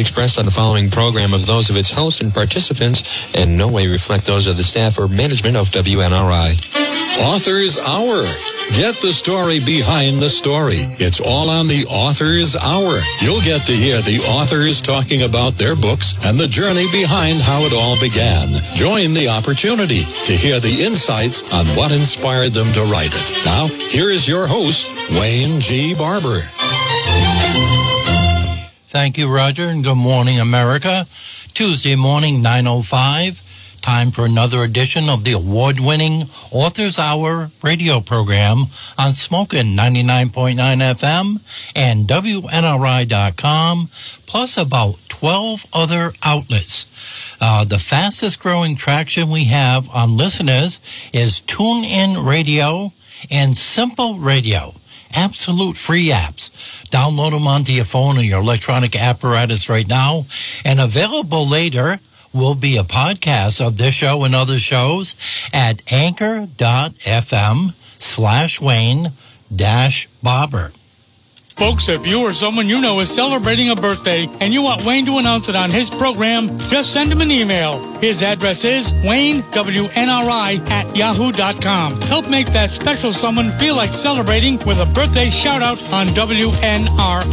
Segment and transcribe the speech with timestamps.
[0.00, 3.86] expressed on the following program of those of its hosts and participants in no way
[3.86, 6.88] reflect those of the staff or management of WNRI.
[7.20, 8.22] Author's Hour.
[8.76, 10.80] Get the story behind the story.
[11.00, 13.00] It's all on the Author's Hour.
[13.20, 17.60] You'll get to hear the authors talking about their books and the journey behind how
[17.62, 18.46] it all began.
[18.74, 23.44] Join the opportunity to hear the insights on what inspired them to write it.
[23.44, 25.94] Now, here is your host, Wayne G.
[25.94, 26.40] Barber.
[28.88, 31.06] Thank you, Roger, and good morning, America.
[31.52, 33.42] Tuesday morning, 905.
[33.82, 41.40] Time for another edition of the award-winning Authors Hour radio program on Smokin' 99.9 FM
[41.76, 43.90] and WNRI.com,
[44.24, 46.86] plus about 12 other outlets.
[47.42, 50.80] Uh, the fastest growing traction we have on listeners
[51.12, 52.92] is TuneIn Radio
[53.30, 54.72] and Simple Radio
[55.14, 56.50] absolute free apps.
[56.90, 60.26] Download them onto your phone or your electronic apparatus right now
[60.64, 62.00] and available later
[62.32, 65.16] will be a podcast of this show and other shows
[65.52, 69.12] at anchor.fm slash Wayne
[69.54, 70.72] dash Barber.
[71.58, 75.04] Folks, if you or someone you know is celebrating a birthday and you want Wayne
[75.06, 77.80] to announce it on his program, just send him an email.
[77.98, 82.00] His address is WayneWNRI at yahoo.com.
[82.02, 87.28] Help make that special someone feel like celebrating with a birthday shout out on WNRI.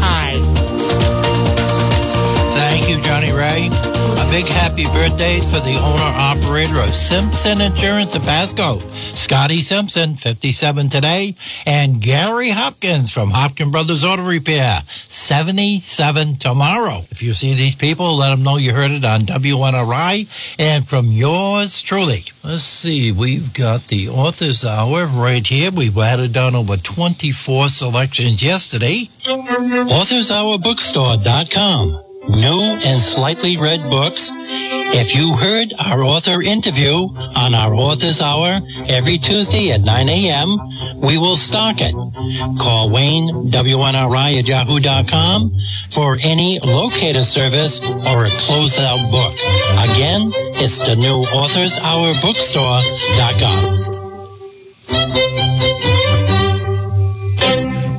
[2.95, 3.67] You, Johnny Ray.
[3.67, 8.79] A big happy birthday for the owner operator of Simpson Insurance of Pasco,
[9.13, 11.35] Scotty Simpson, 57 today,
[11.65, 17.05] and Gary Hopkins from Hopkins Brothers Auto Repair, 77 tomorrow.
[17.11, 20.27] If you see these people, let them know you heard it on WNRI
[20.59, 22.25] and from yours truly.
[22.43, 25.71] Let's see, we've got the Authors Hour right here.
[25.71, 29.09] We've added down over 24 selections yesterday.
[29.25, 34.31] AuthorsHourBookstore.com new and slightly read books.
[34.33, 40.57] If you heard our author interview on our Author's Hour every Tuesday at 9 a.m.,
[41.01, 41.93] we will stock it.
[42.59, 45.53] Call Wayne, WNRI at yahoo.com
[45.91, 49.33] for any locator service or a closeout book.
[49.91, 53.75] Again, it's the new Author's Hour Bookstore.com.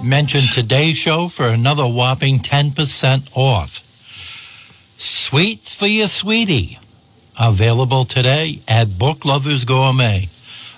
[0.04, 3.85] Mention today's show for another whopping 10% off.
[4.98, 6.78] Sweets for your sweetie.
[7.38, 10.28] Available today at Book Lovers Gourmet.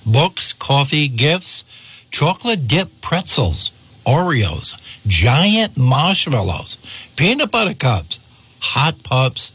[0.05, 1.65] Books, coffee, gifts,
[2.11, 3.71] chocolate dip pretzels,
[4.05, 4.77] Oreos,
[5.07, 6.79] giant marshmallows,
[7.15, 8.19] peanut butter cups,
[8.59, 9.53] hot pups,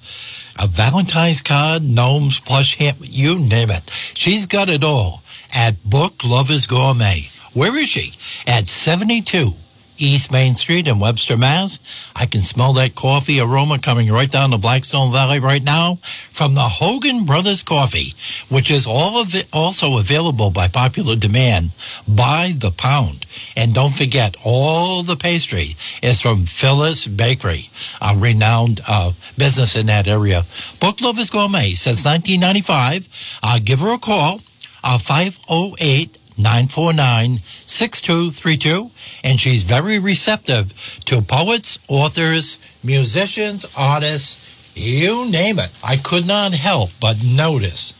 [0.57, 3.83] a Valentine's card, gnomes, plush ham, you name it.
[4.13, 5.23] She's got it all
[5.53, 7.27] at Book Lovers Gourmet.
[7.53, 8.13] Where is she?
[8.47, 9.55] At 72
[9.97, 11.79] East Main Street in Webster, Mass.
[12.15, 15.95] I can smell that coffee aroma coming right down the Blackstone Valley right now
[16.31, 18.13] from the Hogan Brothers Coffee,
[18.49, 21.71] which is all of it also available by popular demand
[22.07, 23.25] by the pound.
[23.55, 27.69] And don't forget, all the pastry is from Phyllis Bakery,
[28.01, 30.45] a renowned uh, business in that area.
[30.79, 33.39] Book Lovers Gourmet since 1995.
[33.41, 34.41] Uh, give her a call,
[34.83, 38.91] uh, 508 949 6232.
[39.23, 40.73] And she's very receptive
[41.05, 45.69] to poets, authors, musicians, artists, you name it.
[45.83, 47.93] I could not help but notice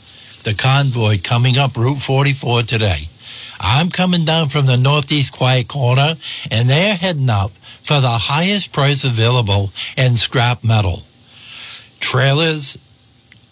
[0.44, 3.08] the convoy coming up Route 44 today.
[3.60, 6.18] I'm coming down from the Northeast Quiet Corner,
[6.52, 7.52] and they're heading up
[7.82, 11.04] for the highest price available in scrap metal.
[12.02, 12.78] Trailers,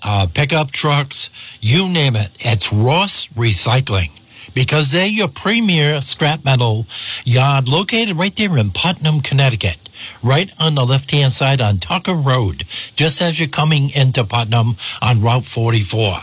[0.03, 1.30] uh, pickup trucks,
[1.62, 2.30] you name it.
[2.40, 4.09] It's Ross Recycling
[4.54, 6.86] because they're your premier scrap metal
[7.24, 9.78] yard located right there in Putnam, Connecticut.
[10.24, 12.64] Right on the left hand side on Tucker Road,
[12.96, 16.18] just as you're coming into Putnam on Route 44.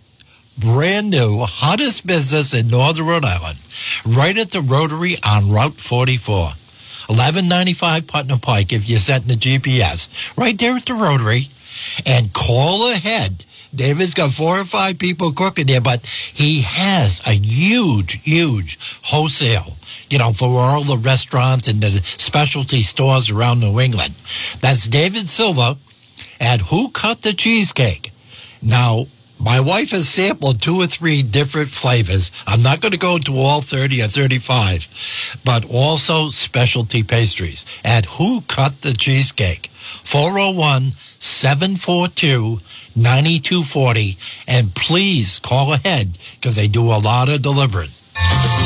[0.59, 3.59] Brand new, hottest business in Northern Rhode Island,
[4.07, 6.51] right at the Rotary on Route 44.
[7.11, 10.09] 1195 Putnam Pike if you're setting the GPS.
[10.37, 11.49] Right there at the Rotary.
[12.07, 13.45] And call ahead.
[13.75, 19.77] David's got four or five people cooking there, but he has a huge, huge wholesale,
[20.09, 24.15] you know, for all the restaurants and the specialty stores around New England.
[24.61, 25.79] That's David Silva
[26.41, 28.13] at Who Cut the Cheesecake.
[28.63, 29.07] Now,
[29.41, 32.31] my wife has sampled two or three different flavors.
[32.47, 38.05] I'm not going to go into all 30 or 35, but also specialty pastries at
[38.05, 39.69] Who Cut the Cheesecake.
[40.05, 42.61] 401 742
[42.95, 44.19] 9240.
[44.47, 47.91] And please call ahead because they do a lot of delivering.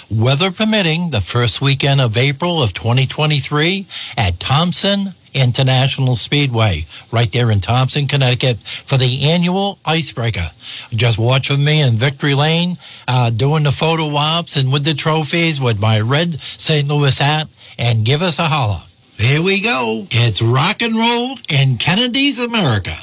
[0.10, 3.86] weather permitting, the first weekend of April of 2023
[4.18, 10.50] at Thompson International Speedway, right there in Thompson, Connecticut, for the annual Icebreaker.
[10.94, 14.96] Just watch with me in Victory Lane, uh, doing the photo ops and with the
[14.96, 16.88] trophies with my red St.
[16.88, 18.82] Louis hat, and give us a holler.
[19.24, 20.06] Here we go.
[20.12, 22.98] It's rock and roll in Kennedy's America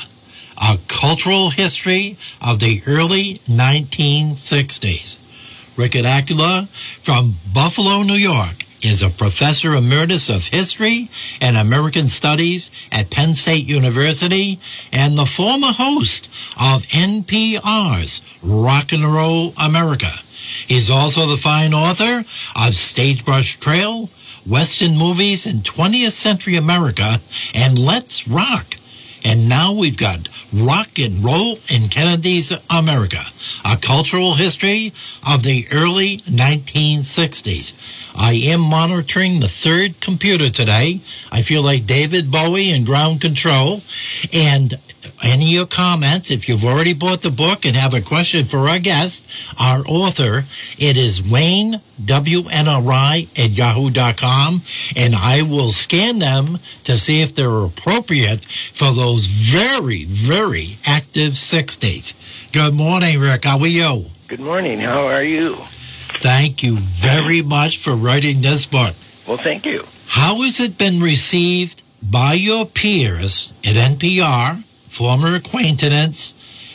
[0.61, 5.17] a cultural history of the early 1960s.
[5.78, 6.69] Richard Aquila
[7.00, 11.08] from Buffalo, New York is a professor emeritus of history
[11.40, 14.61] and American studies at Penn State University
[14.93, 16.26] and the former host
[16.61, 20.12] of NPR's Rock and Roll America.
[20.67, 24.11] He's also the fine author of Sagebrush Trail,
[24.47, 27.21] Western Movies in 20th Century America,
[27.55, 28.77] and Let's Rock.
[29.23, 33.21] And now we've got rock and roll in Kennedy's America,
[33.65, 34.93] a cultural history
[35.27, 37.75] of the early 1960s.
[38.15, 41.01] I am monitoring the third computer today.
[41.31, 43.83] I feel like David Bowie in ground control.
[44.33, 44.79] And
[45.23, 48.69] any of your comments, if you've already bought the book and have a question for
[48.69, 49.25] our guest,
[49.58, 50.44] our author,
[50.79, 54.62] it is Wayne, WNRI at yahoo.com,
[54.97, 61.35] and I will scan them to see if they're appropriate for those very, very active
[61.35, 62.53] 60s.
[62.53, 63.44] Good morning, Rick.
[63.44, 64.06] How are you?
[64.29, 64.79] Good morning.
[64.79, 65.56] How are you?
[66.20, 68.94] Thank you very much for writing this book.
[69.27, 69.84] Well, thank you.
[70.08, 76.35] How has it been received by your peers at NPR, former acquaintance,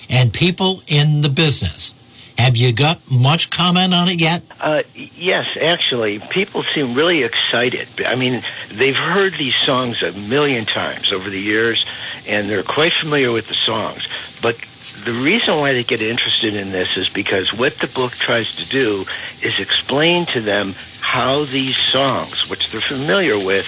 [0.09, 1.93] and people in the business?
[2.37, 4.43] Have you got much comment on it yet?
[4.59, 7.87] Uh, yes, actually, people seem really excited.
[8.05, 11.85] I mean, they've heard these songs a million times over the years,
[12.27, 14.07] and they're quite familiar with the songs.
[14.41, 14.57] But
[15.05, 18.67] the reason why they get interested in this is because what the book tries to
[18.67, 19.05] do
[19.41, 23.65] is explain to them how these songs, which they're familiar with,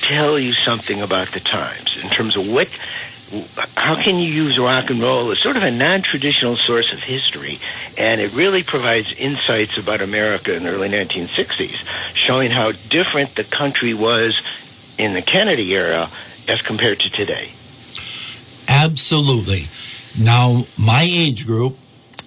[0.00, 2.68] tell you something about the times in terms of what
[3.76, 5.30] how can you use rock and roll?
[5.30, 7.58] As sort of a non-traditional source of history
[7.98, 13.44] and it really provides insights about america in the early 1960s showing how different the
[13.44, 14.40] country was
[14.98, 16.08] in the kennedy era
[16.48, 17.50] as compared to today.
[18.68, 19.66] Absolutely.
[20.18, 21.76] Now my age group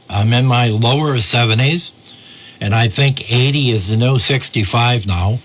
[0.10, 1.92] i'm in my lower 70s
[2.60, 5.40] and i think 80 is the new 65 now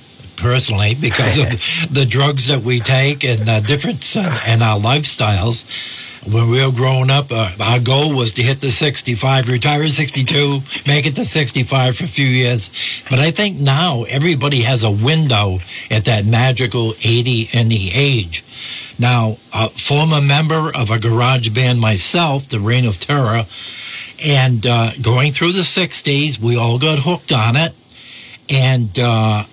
[0.44, 1.48] personally because of
[1.90, 5.64] the drugs that we take and the difference in, in our lifestyles.
[6.30, 9.90] When we were growing up, uh, our goal was to hit the 65, retire at
[9.90, 12.70] 62, make it to 65 for a few years.
[13.10, 15.58] But I think now everybody has a window
[15.90, 18.44] at that magical 80 and the age.
[18.98, 23.44] Now, a former member of a garage band myself, the Reign of Terror,
[24.22, 27.74] And uh, going through the 60s, we all got hooked on it.
[28.48, 29.44] And uh,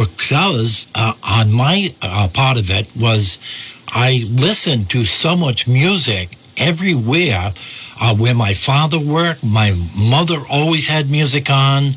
[0.00, 3.38] because uh, on my uh, part of it was
[3.88, 7.52] I listened to so much music everywhere
[8.00, 9.44] uh, where my father worked.
[9.44, 11.92] My mother always had music on.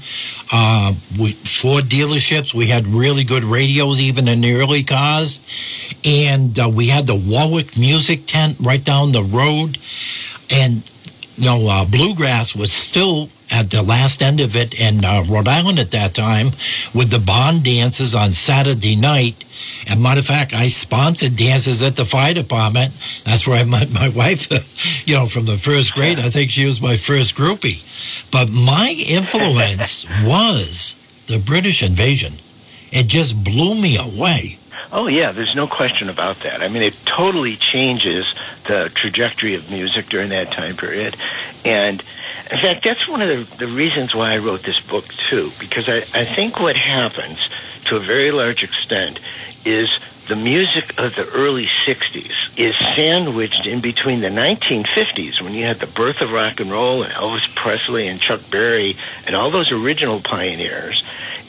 [0.52, 5.40] Uh, we, Ford dealerships, we had really good radios even in the early cars.
[6.04, 9.78] And uh, we had the Warwick Music Tent right down the road.
[10.50, 10.84] And,
[11.38, 15.48] you know, uh, bluegrass was still at the last end of it in uh, Rhode
[15.48, 16.52] Island at that time
[16.92, 19.44] with the bond dances on Saturday night.
[19.88, 22.94] And matter of fact, I sponsored dances at the fire department.
[23.24, 24.48] That's where I met my wife,
[25.08, 26.20] you know, from the first grade.
[26.20, 27.84] I think she was my first groupie.
[28.32, 30.96] But my influence was
[31.28, 32.34] the British invasion.
[32.92, 34.58] It just blew me away.
[34.96, 36.62] Oh yeah, there's no question about that.
[36.62, 38.32] I mean, it totally changes
[38.68, 41.18] the trajectory of music during that time period,
[41.66, 42.04] and
[42.52, 45.90] in fact, that's one of the, the reasons why I wrote this book too, because
[45.90, 47.40] I, I think what happens
[47.86, 49.20] to a very large extent
[49.66, 49.90] is
[50.28, 55.80] the music of the early 60s is sandwiched in between the 1950s when you had
[55.80, 58.96] the birth of rock and roll and Elvis Presley and Chuck Berry
[59.26, 61.04] and all those original pioneers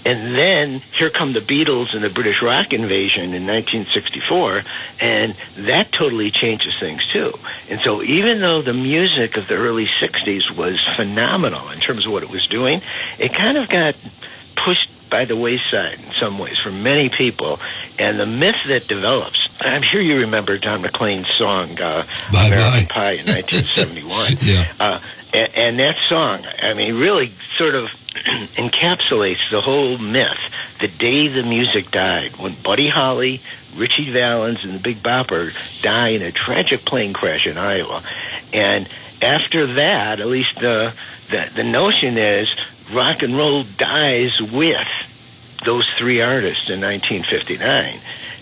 [0.04, 4.62] and then here come the Beatles and the British rock invasion in 1964,
[5.00, 7.32] and that totally changes things too.
[7.70, 12.12] And so even though the music of the early 60s was phenomenal in terms of
[12.12, 12.82] what it was doing,
[13.18, 13.96] it kind of got
[14.56, 17.60] pushed by the wayside in some ways for many people.
[18.00, 22.80] And the myth that develops, I'm sure you remember Don McLean's song, uh, Bye American
[22.80, 22.86] Bye.
[22.90, 24.32] Pie in 1971.
[24.42, 24.66] Yeah.
[24.80, 24.98] Uh,
[25.32, 27.84] and, and that song, I mean, really sort of
[28.56, 30.40] encapsulates the whole myth.
[30.80, 33.40] The day the music died, when Buddy Holly,
[33.76, 38.02] Ritchie Valens, and the Big Bopper die in a tragic plane crash in Iowa.
[38.52, 38.88] And
[39.22, 40.92] after that, at least the,
[41.30, 42.52] the, the notion is
[42.92, 44.88] rock and roll dies with
[45.64, 47.98] those three artists in 1959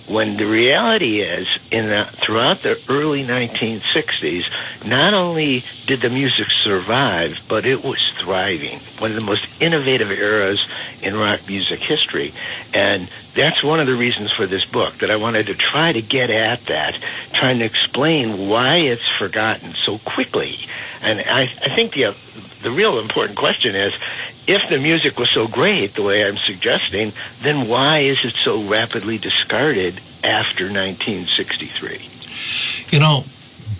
[0.09, 6.51] when the reality is in the, throughout the early 1960s not only did the music
[6.51, 8.79] survive but it was thriving.
[8.99, 10.67] One of the most innovative eras
[11.03, 12.33] in rock music history.
[12.75, 16.03] And that's one of the reasons for this book that I wanted to try to
[16.03, 16.99] get at that
[17.33, 20.57] trying to explain why it's forgotten so quickly.
[21.03, 22.15] And I, I think the
[22.63, 23.93] the real important question is
[24.47, 28.63] if the music was so great the way I'm suggesting, then why is it so
[28.63, 32.09] rapidly discarded after 1963?
[32.91, 33.25] You know,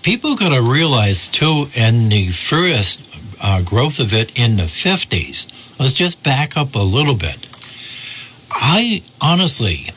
[0.03, 3.01] people got to realize too, and the first
[3.41, 5.47] uh, growth of it in the 50s,
[5.79, 7.47] let's just back up a little bit.
[8.51, 9.89] I honestly,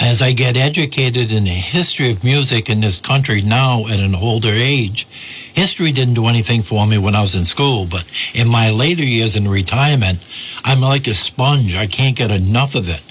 [0.00, 4.14] as I get educated in the history of music in this country now at an
[4.14, 5.06] older age,
[5.54, 8.04] history didn't do anything for me when I was in school, but
[8.34, 10.18] in my later years in retirement,
[10.64, 11.74] I'm like a sponge.
[11.74, 13.02] I can't get enough of it.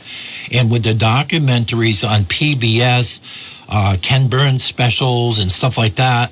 [0.52, 3.20] And with the documentaries on PBS,
[3.70, 6.32] uh, Ken Burns specials and stuff like that,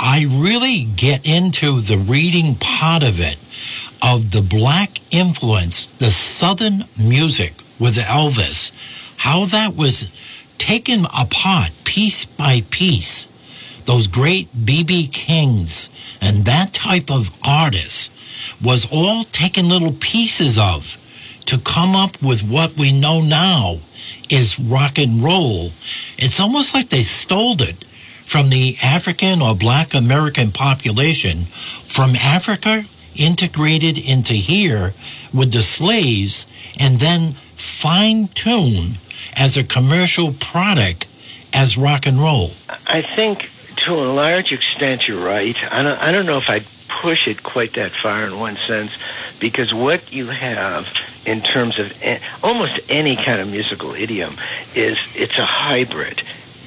[0.00, 3.36] I really get into the reading part of it,
[4.02, 8.72] of the black influence, the Southern music with Elvis,
[9.18, 10.08] how that was
[10.58, 13.28] taken apart piece by piece.
[13.86, 18.10] Those great BB Kings and that type of artist
[18.62, 20.96] was all taken little pieces of
[21.46, 23.78] to come up with what we know now
[24.30, 25.70] is rock and roll.
[26.16, 27.84] It's almost like they stole it
[28.24, 34.94] from the African or black American population from Africa integrated into here
[35.32, 36.46] with the slaves
[36.78, 38.98] and then fine tuned
[39.36, 41.06] as a commercial product
[41.52, 42.50] as rock and roll.
[42.86, 43.50] I think
[43.84, 45.56] to a large extent you're right.
[45.72, 48.96] I don't, I don't know if I'd push it quite that far in one sense
[49.40, 50.88] because what you have
[51.26, 51.92] in terms of
[52.42, 54.34] almost any kind of musical idiom
[54.74, 56.22] is it's a hybrid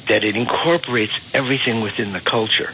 [0.07, 2.69] that it incorporates everything within the culture.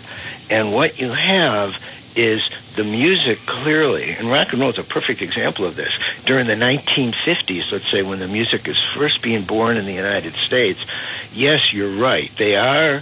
[0.50, 1.82] And what you have
[2.16, 5.98] is the music clearly, and rock and roll is a perfect example of this.
[6.26, 10.34] During the 1950s, let's say, when the music is first being born in the United
[10.34, 10.86] States,
[11.34, 12.30] yes, you're right.
[12.38, 13.02] They are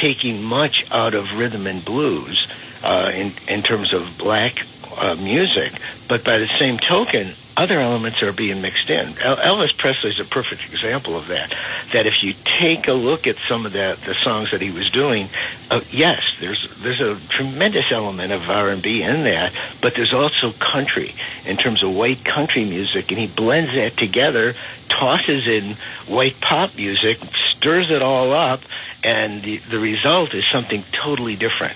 [0.00, 2.46] taking much out of rhythm and blues
[2.82, 4.66] uh, in, in terms of black
[4.98, 5.72] uh, music,
[6.08, 9.16] but by the same token, other elements are being mixed in.
[9.18, 11.54] El- Elvis Presley is a perfect example of that.
[11.92, 14.90] That if you take a look at some of the, the songs that he was
[14.90, 15.28] doing,
[15.70, 21.14] uh, yes, there's there's a tremendous element of R&B in that, but there's also country
[21.44, 24.54] in terms of white country music, and he blends that together,
[24.88, 28.62] tosses in white pop music, stirs it all up,
[29.02, 31.74] and the, the result is something totally different.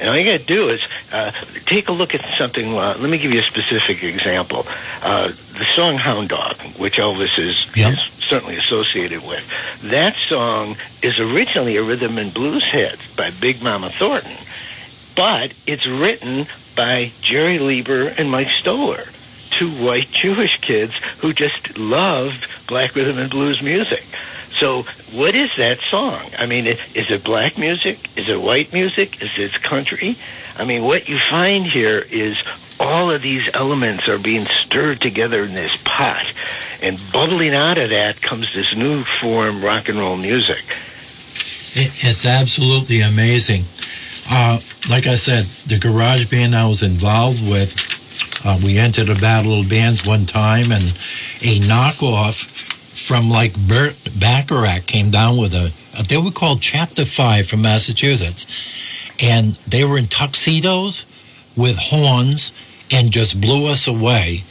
[0.00, 0.80] And all you got to do is
[1.12, 1.32] uh,
[1.66, 2.72] take a look at something.
[2.76, 4.64] Uh, let me give you a specific example.
[5.02, 7.92] Uh, the song Hound Dog, which Elvis is, Yep.
[7.94, 9.42] is certainly associated with.
[9.90, 14.36] That song is originally a rhythm and blues hit by Big Mama Thornton,
[15.16, 19.02] but it's written by Jerry Leiber and Mike Stoller,
[19.50, 24.04] two white Jewish kids who just loved black rhythm and blues music.
[24.58, 26.20] So, what is that song?
[26.36, 28.16] I mean, is it black music?
[28.18, 29.22] Is it white music?
[29.22, 30.16] Is it country?
[30.56, 32.42] I mean, what you find here is
[32.80, 36.26] all of these elements are being stirred together in this pot,
[36.82, 40.64] and bubbling out of that comes this new form, rock and roll music.
[41.74, 43.62] It's absolutely amazing.
[44.28, 44.58] Uh,
[44.90, 49.60] like I said, the garage band I was involved with, uh, we entered a battle
[49.60, 50.82] of bands one time, and
[51.40, 52.67] a knockoff
[52.98, 55.72] from like Burt Bacharach came down with a,
[56.08, 58.46] they were called Chapter Five from Massachusetts,
[59.20, 61.04] and they were in tuxedos
[61.56, 62.52] with horns
[62.90, 64.42] and just blew us away.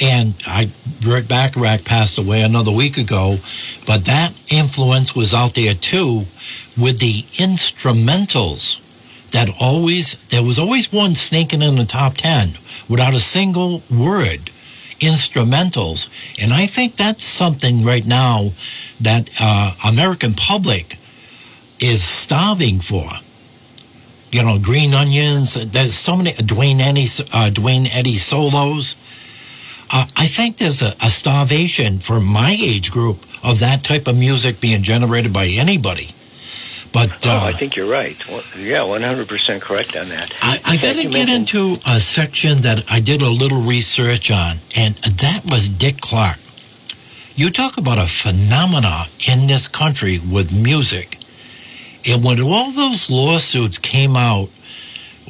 [0.00, 0.70] And I,
[1.02, 3.38] Burt Bacharach passed away another week ago,
[3.86, 6.24] but that influence was out there too
[6.76, 8.78] with the instrumentals
[9.32, 12.54] that always, there was always one sneaking in the top 10
[12.88, 14.50] without a single word
[15.02, 16.08] instrumentals.
[16.40, 18.52] And I think that's something right now
[19.00, 20.96] that uh, American public
[21.80, 23.08] is starving for.
[24.30, 25.54] You know, Green Onions.
[25.54, 28.96] There's so many Duane Eddy, uh, Dwayne solos.
[29.90, 34.16] Uh, I think there's a, a starvation for my age group of that type of
[34.16, 36.14] music being generated by anybody.
[36.92, 38.16] But Oh, uh, I think you're right.
[38.28, 40.34] Well, Yeah, 100% correct on that.
[40.42, 44.56] I, I got to get into a section that I did a little research on,
[44.76, 46.38] and that was Dick Clark.
[47.34, 51.18] You talk about a phenomena in this country with music.
[52.06, 54.50] And when all those lawsuits came out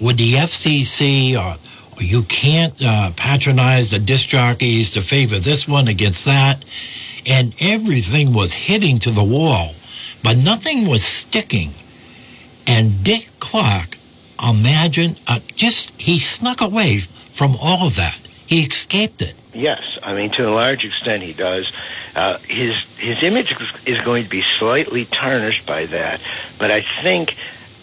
[0.01, 1.59] with the FCC, or,
[1.97, 6.65] or you can't uh, patronize the disc jockeys to favor this one against that,
[7.27, 9.75] and everything was hitting to the wall,
[10.23, 11.71] but nothing was sticking.
[12.67, 13.99] And Dick Clark,
[14.43, 18.17] imagine, uh, just he snuck away from all of that.
[18.47, 19.35] He escaped it.
[19.55, 21.73] Yes, I mean to a large extent he does.
[22.15, 23.55] Uh, his his image
[23.87, 26.21] is going to be slightly tarnished by that,
[26.59, 27.37] but I think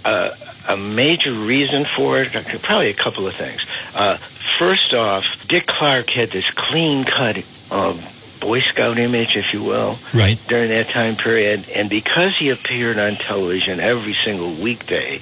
[0.06, 0.32] uh,
[0.68, 3.66] a major reason for it, probably a couple of things.
[3.94, 7.38] Uh, first off, Dick Clark had this clean cut
[7.72, 8.00] um,
[8.40, 10.40] Boy Scout image, if you will, Right.
[10.48, 15.20] during that time period, and because he appeared on television every single weekday,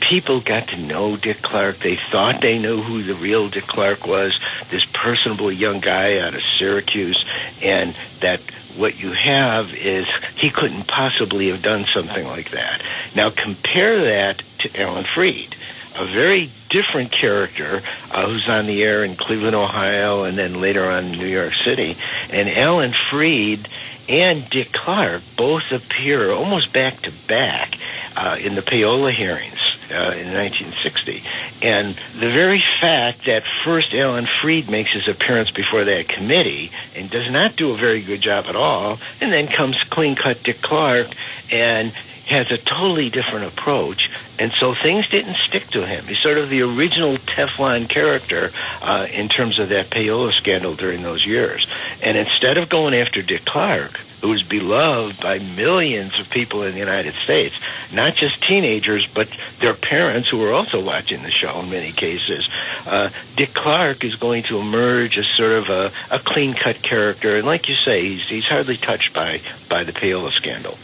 [0.00, 1.78] people got to know Dick Clark.
[1.78, 4.38] They thought they knew who the real Dick Clark was,
[4.70, 7.24] this personable young guy out of Syracuse,
[7.62, 8.40] and that
[8.76, 12.80] what you have is he couldn't possibly have done something like that.
[13.14, 15.56] Now compare that to Alan Freed,
[15.98, 17.80] a very different character
[18.12, 21.54] uh, who's on the air in Cleveland, Ohio, and then later on in New York
[21.54, 21.96] City.
[22.30, 23.68] And Alan Freed
[24.08, 27.76] and Dick Clark both appear almost back to back
[28.16, 31.22] uh, in the payola hearings uh, in 1960.
[31.62, 37.10] And the very fact that first Alan Freed makes his appearance before that committee and
[37.10, 40.60] does not do a very good job at all, and then comes clean cut Dick
[40.60, 41.08] Clark
[41.52, 41.92] and
[42.28, 46.04] has a totally different approach, and so things didn't stick to him.
[46.04, 48.50] He's sort of the original Teflon character
[48.82, 51.66] uh, in terms of that payola scandal during those years.
[52.02, 56.72] And instead of going after Dick Clark, who was beloved by millions of people in
[56.72, 57.58] the United States,
[57.92, 59.28] not just teenagers, but
[59.60, 62.48] their parents who were also watching the show in many cases,
[62.86, 67.36] uh, Dick Clark is going to emerge as sort of a, a clean-cut character.
[67.36, 70.76] And like you say, he's, he's hardly touched by, by the payola scandal.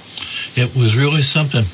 [0.56, 1.64] It was really something.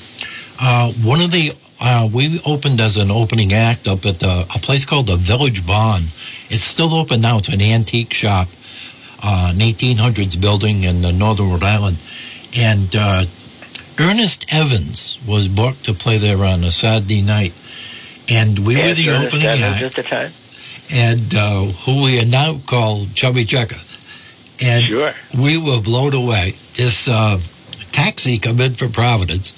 [0.61, 4.59] Uh, one of the uh, we opened as an opening act up at the, a
[4.59, 6.05] place called the Village Bond.
[6.51, 7.39] It's still open now.
[7.39, 8.49] It's an antique shop,
[9.23, 11.97] uh, an 1800s building in northern Rhode Island,
[12.55, 13.25] and uh,
[13.99, 17.55] Ernest Evans was booked to play there on a Saturday night,
[18.29, 19.83] and we were the Ernest opening Evans act.
[19.83, 20.31] at the time?
[20.93, 23.77] and uh, who we are now called Chubby Checker.
[24.63, 25.13] And Sure.
[25.41, 26.55] we were blown away.
[26.75, 27.39] This uh,
[27.93, 29.55] taxi come in from Providence,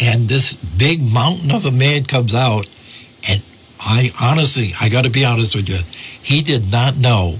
[0.00, 2.68] and this big mountain of a man comes out,
[3.28, 3.42] and
[3.80, 5.78] I honestly, I got to be honest with you,
[6.22, 7.36] he did not know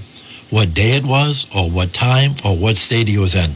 [0.49, 3.51] what day it was, or what time, or what state he was in.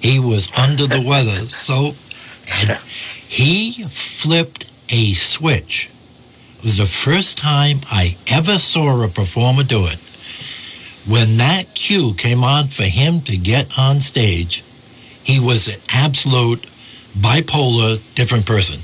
[0.00, 1.92] He was under the weather, so,
[2.50, 2.78] and
[3.28, 5.90] he flipped a switch.
[6.58, 9.98] It was the first time I ever saw a performer do it.
[11.06, 14.62] When that cue came on for him to get on stage,
[15.24, 16.66] he was an absolute
[17.16, 18.80] bipolar different person.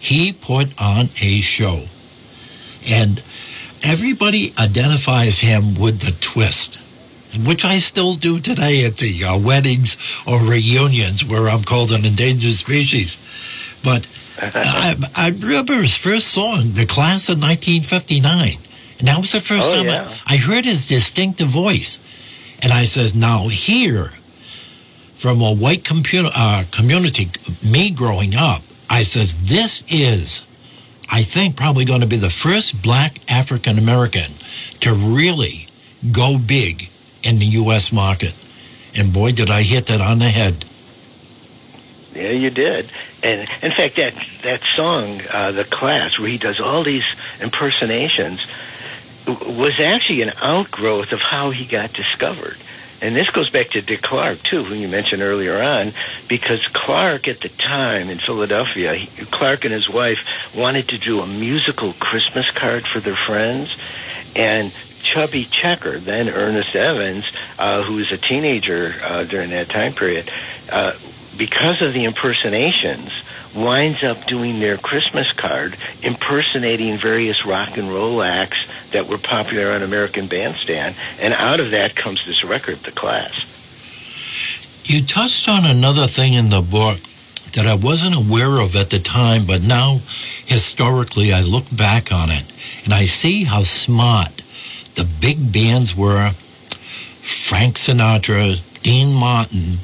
[0.00, 1.84] he put on a show.
[2.88, 3.22] And
[3.84, 6.78] everybody identifies him with the twist,
[7.46, 12.04] which I still do today at the uh, weddings or reunions where I'm called an
[12.04, 13.18] endangered species.
[13.84, 14.06] But
[14.40, 18.58] I, I remember his first song, The Class of 1959.
[18.98, 20.08] And that was the first Oh, time yeah.
[20.26, 21.98] I, I heard his distinctive voice.
[22.60, 24.12] And I says, now here,
[25.22, 27.30] from a white computer, uh, community,
[27.64, 30.42] me growing up, I says, this is,
[31.08, 34.32] I think, probably going to be the first black African American
[34.80, 35.68] to really
[36.10, 36.88] go big
[37.22, 37.92] in the U.S.
[37.92, 38.34] market.
[38.96, 40.64] And boy, did I hit that on the head.
[42.16, 42.90] Yeah, you did.
[43.22, 47.06] And in fact, that that song, uh, "The Class," where he does all these
[47.40, 48.44] impersonations,
[49.26, 52.56] was actually an outgrowth of how he got discovered.
[53.02, 55.92] And this goes back to Dick Clark too, who you mentioned earlier on,
[56.28, 61.20] because Clark at the time in Philadelphia, he, Clark and his wife wanted to do
[61.20, 63.76] a musical Christmas card for their friends,
[64.36, 67.24] and Chubby Checker, then Ernest Evans,
[67.58, 70.30] uh, who was a teenager uh, during that time period,
[70.70, 70.92] uh,
[71.36, 73.10] because of the impersonations,
[73.54, 79.72] winds up doing their Christmas card impersonating various rock and roll acts that were popular
[79.72, 83.48] on American Bandstand, and out of that comes this record, The Class.
[84.84, 86.98] You touched on another thing in the book
[87.52, 90.00] that I wasn't aware of at the time, but now
[90.44, 92.44] historically I look back on it
[92.84, 94.42] and I see how smart
[94.94, 99.78] the big bands were Frank Sinatra, Dean Martin,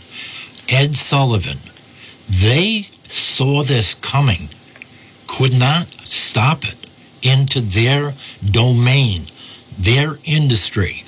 [0.69, 1.59] Ed Sullivan.
[2.29, 4.49] They saw this coming,
[5.27, 6.87] could not stop it
[7.23, 9.23] into their domain,
[9.79, 11.05] their industry.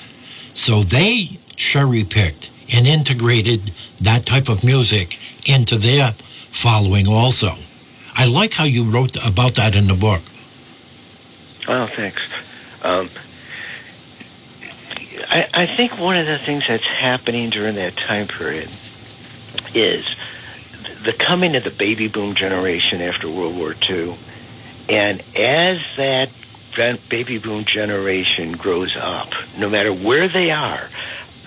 [0.54, 6.12] So they cherry picked and integrated that type of music into their
[6.50, 7.54] following also.
[8.14, 10.20] I like how you wrote about that in the book.
[11.68, 12.22] Oh, thanks.
[12.84, 13.08] Um,
[15.30, 18.68] I, I think one of the things that's happening during that time period
[19.74, 20.06] is
[21.02, 24.14] the coming of the baby boom generation after World War II.
[24.88, 26.30] And as that
[27.08, 30.88] baby boom generation grows up, no matter where they are,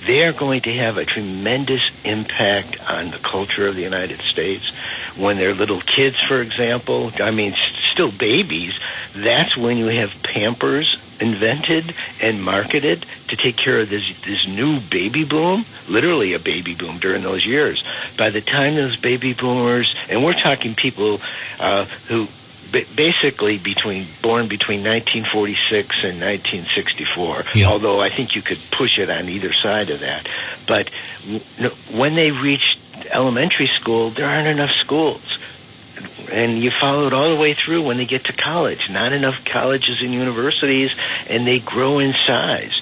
[0.05, 4.71] they are going to have a tremendous impact on the culture of the United States.
[5.15, 7.53] When they're little kids, for example, I mean,
[7.91, 8.79] still babies,
[9.15, 14.79] that's when you have Pampers invented and marketed to take care of this this new
[14.79, 17.83] baby boom, literally a baby boom during those years.
[18.17, 21.21] By the time those baby boomers, and we're talking people
[21.59, 22.27] uh, who
[22.95, 27.45] basically between born between 1946 and 1964.
[27.53, 27.67] Yeah.
[27.67, 30.27] Although I think you could push it on either side of that,
[30.67, 30.89] but
[31.23, 32.79] w- when they reach
[33.11, 35.37] elementary school, there aren't enough schools
[36.31, 38.89] and you follow it all the way through when they get to college.
[38.89, 40.95] Not enough colleges and universities,
[41.29, 42.81] and they grow in size.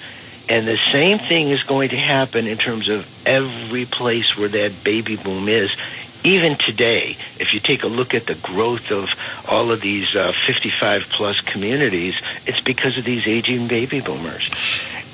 [0.50, 4.84] And the same thing is going to happen in terms of every place where that
[4.84, 5.76] baby boom is.
[6.24, 9.10] Even today, if you take a look at the growth of
[9.48, 14.50] all of these uh, 55 plus communities, it's because of these aging baby boomers.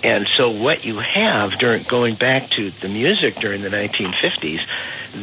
[0.04, 4.62] And so what you have during going back to the music during the 1950s,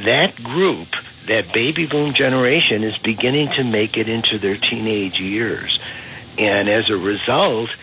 [0.04, 0.88] that group,
[1.26, 5.80] that baby boom generation is beginning to make it into their teenage years.
[6.38, 7.74] And as a result,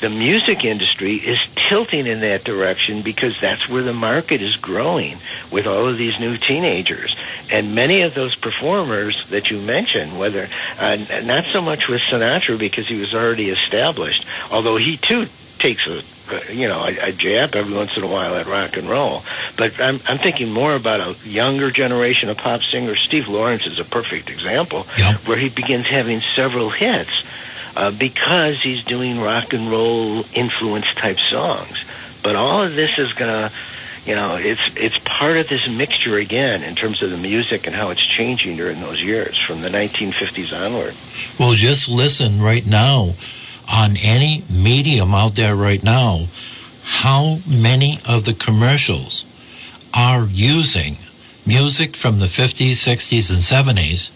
[0.00, 5.16] the music industry is tilting in that direction because that's where the market is growing
[5.50, 7.16] with all of these new teenagers.
[7.50, 12.58] And many of those performers that you mentioned, whether uh, not so much with Sinatra
[12.58, 15.26] because he was already established, although he too
[15.58, 16.02] takes a
[16.52, 19.22] you know I, a jab every once in a while at rock and roll.
[19.56, 23.00] But I'm I'm thinking more about a younger generation of pop singers.
[23.00, 25.14] Steve Lawrence is a perfect example Yeah.
[25.26, 27.24] where he begins having several hits
[27.76, 31.84] uh, because he's doing rock and roll influence type songs.
[32.22, 33.52] But all of this is gonna,
[34.04, 37.76] you know, it's it's part of this mixture again in terms of the music and
[37.76, 40.94] how it's changing during those years from the 1950s onward.
[41.38, 43.14] Well, just listen right now
[43.70, 46.26] on any medium out there right now
[46.86, 49.24] how many of the commercials
[49.92, 50.96] are using
[51.44, 54.10] music from the 50s, 60s, and 70s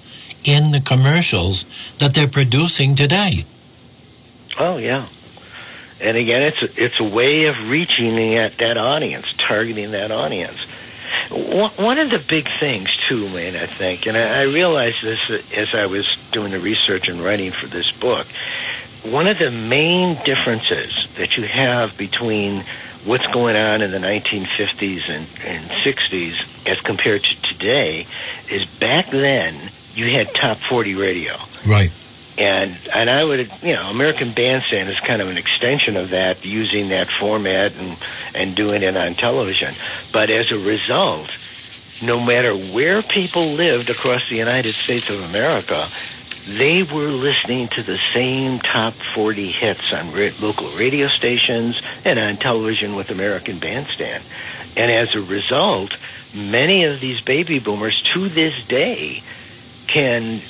[0.44, 1.64] in the commercials
[1.98, 3.44] that they're producing today.
[4.58, 5.06] Oh yeah.
[6.00, 10.66] And again, it's a, it's a way of reaching that, that audience, targeting that audience.
[11.30, 15.86] One of the big things too, man, I think, and I realized this as I
[15.86, 18.26] was doing the research and writing for this book.
[19.04, 22.62] One of the main differences that you have between
[23.04, 28.06] what's going on in the 1950s and, and 60s as compared to today
[28.50, 29.54] is back then
[29.94, 31.34] you had top 40 radio.
[31.66, 31.90] Right.
[32.38, 36.44] And and I would you know American Bandstand is kind of an extension of that,
[36.44, 37.98] using that format and
[38.34, 39.74] and doing it on television.
[40.12, 41.36] But as a result,
[42.02, 45.86] no matter where people lived across the United States of America,
[46.46, 52.36] they were listening to the same top 40 hits on local radio stations and on
[52.36, 54.24] television with American Bandstand.
[54.76, 55.96] And as a result,
[56.34, 59.22] many of these baby boomers to this day
[59.86, 60.42] can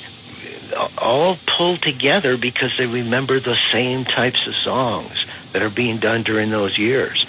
[0.97, 6.23] all pull together because they remember the same types of songs that are being done
[6.23, 7.25] during those years.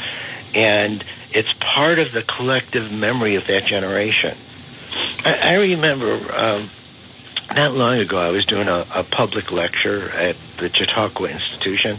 [0.55, 4.37] And it's part of the collective memory of that generation.
[5.25, 6.71] I, I remember um,
[7.55, 11.97] not long ago I was doing a, a public lecture at the Chautauqua Institution,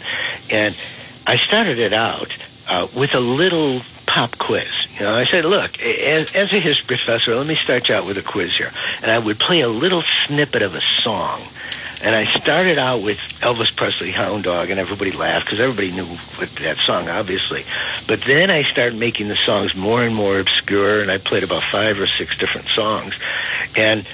[0.49, 0.77] and
[1.25, 2.35] I started it out
[2.67, 4.69] uh, with a little pop quiz.
[4.95, 8.05] You know, I said, look, as, as a history professor, let me start you out
[8.05, 8.71] with a quiz here.
[9.01, 11.41] And I would play a little snippet of a song.
[12.03, 16.05] And I started out with Elvis Presley, Hound Dog, and everybody laughed because everybody knew
[16.61, 17.63] that song, obviously.
[18.07, 21.63] But then I started making the songs more and more obscure, and I played about
[21.63, 23.17] five or six different songs.
[23.77, 24.05] And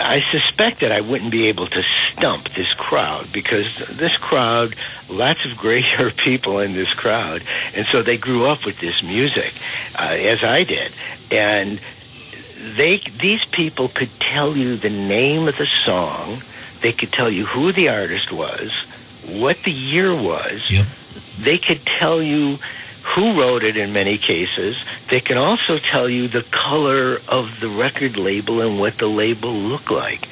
[0.00, 4.74] I suspected I wouldn't be able to stump this crowd because this crowd,
[5.08, 7.42] lots of greater people in this crowd,
[7.74, 9.52] and so they grew up with this music,
[9.98, 10.92] uh, as I did,
[11.30, 11.80] and
[12.76, 16.42] they these people could tell you the name of the song,
[16.80, 18.72] they could tell you who the artist was,
[19.26, 20.86] what the year was, Yep.
[21.40, 22.58] they could tell you
[23.14, 24.76] who wrote it in many cases.
[25.08, 29.52] They can also tell you the color of the record label and what the label
[29.52, 30.28] looked like.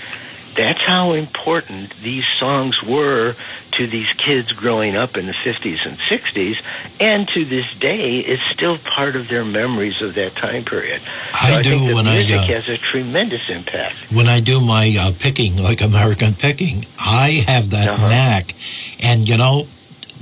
[0.56, 3.34] That's how important these songs were
[3.72, 6.56] to these kids growing up in the 50s and 60s,
[6.98, 11.02] and to this day, it's still part of their memories of that time period.
[11.02, 13.96] So I do think the when I, music uh, has a tremendous impact.
[14.10, 18.08] when I do my uh, picking, like American picking, I have that Uh-huh.
[18.08, 18.54] knack.
[19.00, 19.66] And you know,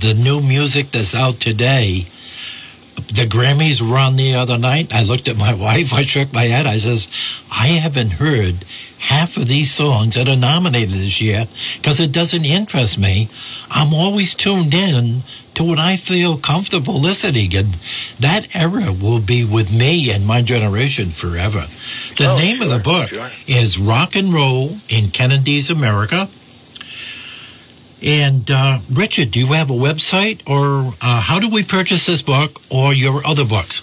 [0.01, 2.07] the new music that's out today,
[3.15, 4.95] the Grammys were on the other night.
[4.95, 5.93] I looked at my wife.
[5.93, 6.67] I shook my head.
[6.67, 7.09] I says,
[7.51, 8.65] I haven't heard
[8.99, 11.47] half of these songs that are nominated this year
[11.77, 13.29] because it doesn't interest me.
[13.71, 15.23] I'm always tuned in
[15.55, 17.75] to what I feel comfortable listening, and
[18.19, 21.67] that era will be with me and my generation forever.
[22.19, 23.31] The Oh, name of the book sure.
[23.47, 26.29] is Rock and Roll in Kennedy's America.
[28.05, 32.21] And uh, Richard, do you have a website, or uh, how do we purchase this
[32.21, 33.81] book or your other books?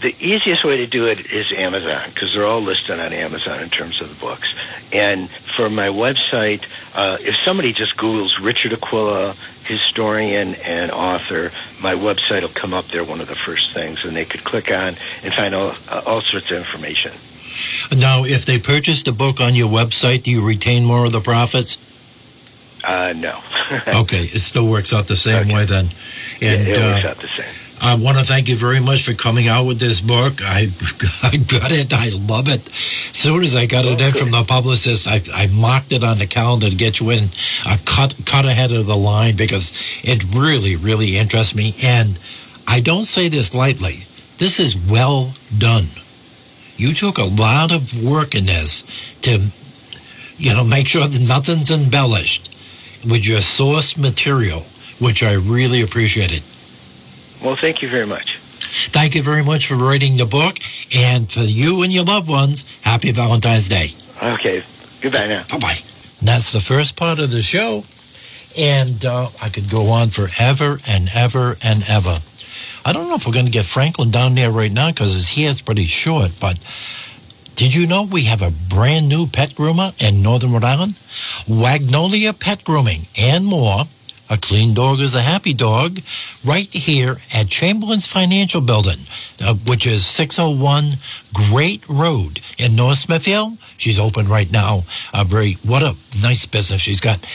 [0.00, 3.68] The easiest way to do it is Amazon because they're all listed on Amazon in
[3.68, 4.56] terms of the books.
[4.92, 6.64] And for my website,
[6.96, 9.34] uh, if somebody just Googles Richard Aquila,
[9.66, 14.16] historian and author, my website will come up there, one of the first things, and
[14.16, 17.12] they could click on and find all, uh, all sorts of information.
[17.96, 21.20] Now, if they purchase the book on your website, do you retain more of the
[21.20, 21.76] profits?
[22.88, 23.38] Uh, no.
[24.00, 25.54] Okay, it still works out the same Okay.
[25.54, 25.88] way then.
[26.40, 27.54] Yeah, And it works uh, out the same.
[27.80, 30.40] I want to thank you very much for coming out with this book.
[30.42, 30.68] I,
[31.22, 31.92] I got it.
[31.92, 32.66] I love it.
[33.10, 34.16] As soon as I got it Oh, in good.
[34.20, 37.28] from the publicist, I, I marked it on the calendar to get you in
[37.66, 39.72] a cut, cut ahead of the line because
[40.02, 41.76] it really, really interests me.
[41.82, 42.18] And
[42.66, 44.06] I don't say this lightly.
[44.38, 45.88] This is well done.
[46.78, 48.82] You took a lot of work in this
[49.22, 49.40] to,
[50.38, 52.47] you know, make sure that nothing's embellished
[53.04, 54.60] with your source material,
[54.98, 56.42] which I really appreciated.
[57.42, 58.38] Well, thank you very much.
[58.90, 60.58] Thank you very much for writing the book.
[60.94, 63.94] And for you and your loved ones, happy Valentine's Day.
[64.22, 64.62] Okay.
[65.00, 65.44] Goodbye now.
[65.50, 65.78] Bye bye.
[66.20, 67.84] That's the first part of the show.
[68.56, 72.20] And uh, I could go on forever and ever and ever.
[72.84, 75.30] I don't know if we're going to get Franklin down there right now because his
[75.30, 76.58] hair's pretty short, but
[77.58, 80.94] did you know we have a brand new pet groomer in Northern Rhode Island?
[81.48, 83.82] Wagnolia Pet Grooming and more.
[84.30, 85.98] A clean dog is a happy dog
[86.44, 88.98] right here at Chamberlain's Financial Building,
[89.40, 90.98] uh, which is 601
[91.34, 93.58] Great Road in North Smithfield.
[93.76, 94.84] She's open right now.
[95.12, 97.26] Uh, very, what a nice business she's got.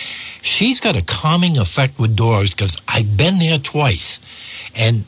[0.42, 4.22] She's got a calming effect with dogs because I've been there twice.
[4.74, 5.04] And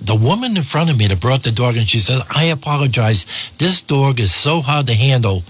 [0.00, 3.26] the woman in front of me that brought the dog and she said, I apologize.
[3.58, 5.42] This dog is so hard to handle.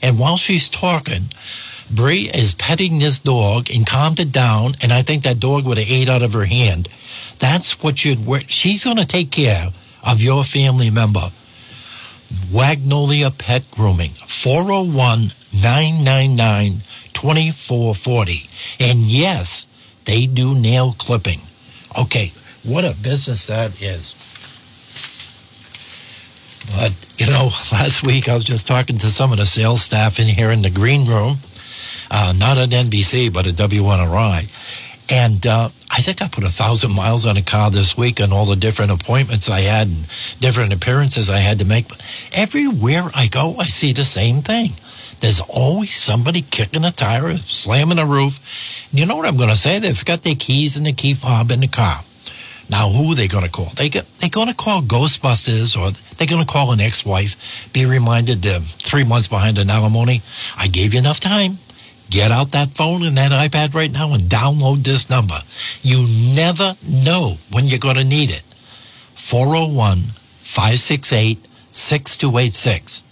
[0.00, 1.32] And while she's talking,
[1.90, 4.74] Brie is petting this dog and calmed it down.
[4.82, 6.88] And I think that dog would have ate out of her hand.
[7.38, 8.44] That's what you'd work.
[8.48, 9.68] She's going to take care
[10.04, 11.30] of your family member.
[12.50, 16.80] Wagnolia Pet Grooming, 401 999
[17.12, 18.48] 2440.
[18.80, 19.66] And yes,
[20.06, 21.40] they do nail clipping.
[21.98, 22.32] Okay,
[22.64, 24.14] what a business that is.
[26.76, 30.18] But, you know, last week I was just talking to some of the sales staff
[30.20, 31.38] in here in the green room.
[32.10, 34.48] uh, not at NBC, but at WNRI.
[35.10, 38.32] And uh, I think I put a thousand miles on a car this week on
[38.32, 40.06] all the different appointments I had and
[40.40, 41.88] different appearances I had to make.
[41.88, 44.72] But everywhere I go, I see the same thing.
[45.20, 48.40] There's always somebody kicking a tire, slamming a roof.
[48.90, 49.78] And you know what I'm going to say?
[49.78, 52.02] They forgot their keys and the key fob in the car.
[52.72, 53.66] Now, who are they going to call?
[53.66, 57.84] They get, they're going to call Ghostbusters or they're going to call an ex-wife, be
[57.84, 60.22] reminded they're three months behind in alimony.
[60.56, 61.58] I gave you enough time.
[62.08, 65.34] Get out that phone and that iPad right now and download this number.
[65.82, 68.42] You never know when you're going to need it.
[69.16, 69.98] 401
[70.40, 73.02] 568 6286.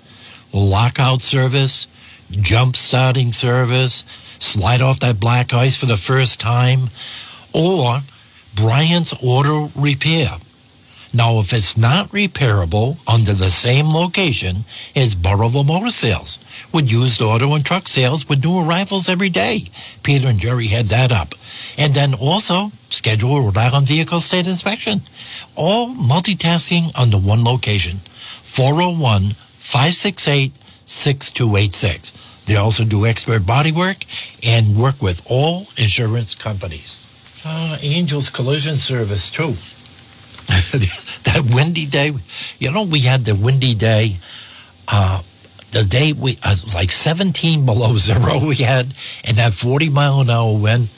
[0.54, 1.86] Lockout service,
[2.30, 4.06] jump starting service,
[4.38, 6.88] slide off that black ice for the first time,
[7.52, 8.00] or
[8.60, 10.28] Bryant's Auto Repair.
[11.14, 16.38] Now, if it's not repairable under the same location as Burrillville Motor Sales,
[16.70, 19.64] with used auto and truck sales with new arrivals every day.
[20.02, 21.34] Peter and Jerry had that up.
[21.78, 25.00] And then also schedule a Rhode Island vehicle state inspection.
[25.56, 28.00] All multitasking under one location.
[28.42, 30.52] 401 568
[30.84, 32.44] 6286.
[32.44, 34.04] They also do expert body work
[34.44, 37.09] and work with all insurance companies.
[37.44, 39.54] Uh, Angels Collision Service, too.
[41.24, 42.12] that windy day,
[42.58, 44.16] you know, we had the windy day.
[44.88, 45.22] Uh,
[45.70, 50.20] the day we uh, was like 17 below zero we had, and that 40 mile
[50.20, 50.88] an hour wind.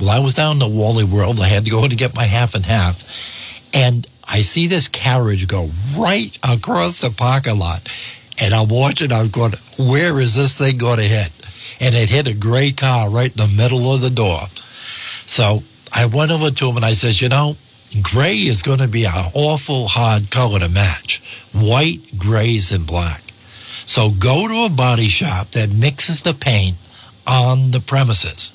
[0.00, 1.40] Well, I was down in the Wally World.
[1.40, 3.04] I had to go to get my half and half,
[3.74, 7.88] and I see this carriage go right across the parking lot,
[8.40, 9.12] and I'm watching.
[9.12, 11.30] I'm going, where is this thing going to hit?
[11.78, 14.40] And it hit a gray car right in the middle of the door.
[15.26, 15.62] So
[15.96, 17.56] I went over to him and I said, you know,
[18.02, 21.22] gray is going to be an awful hard color to match.
[21.54, 23.22] White, grays, and black.
[23.86, 26.76] So go to a body shop that mixes the paint
[27.26, 28.52] on the premises.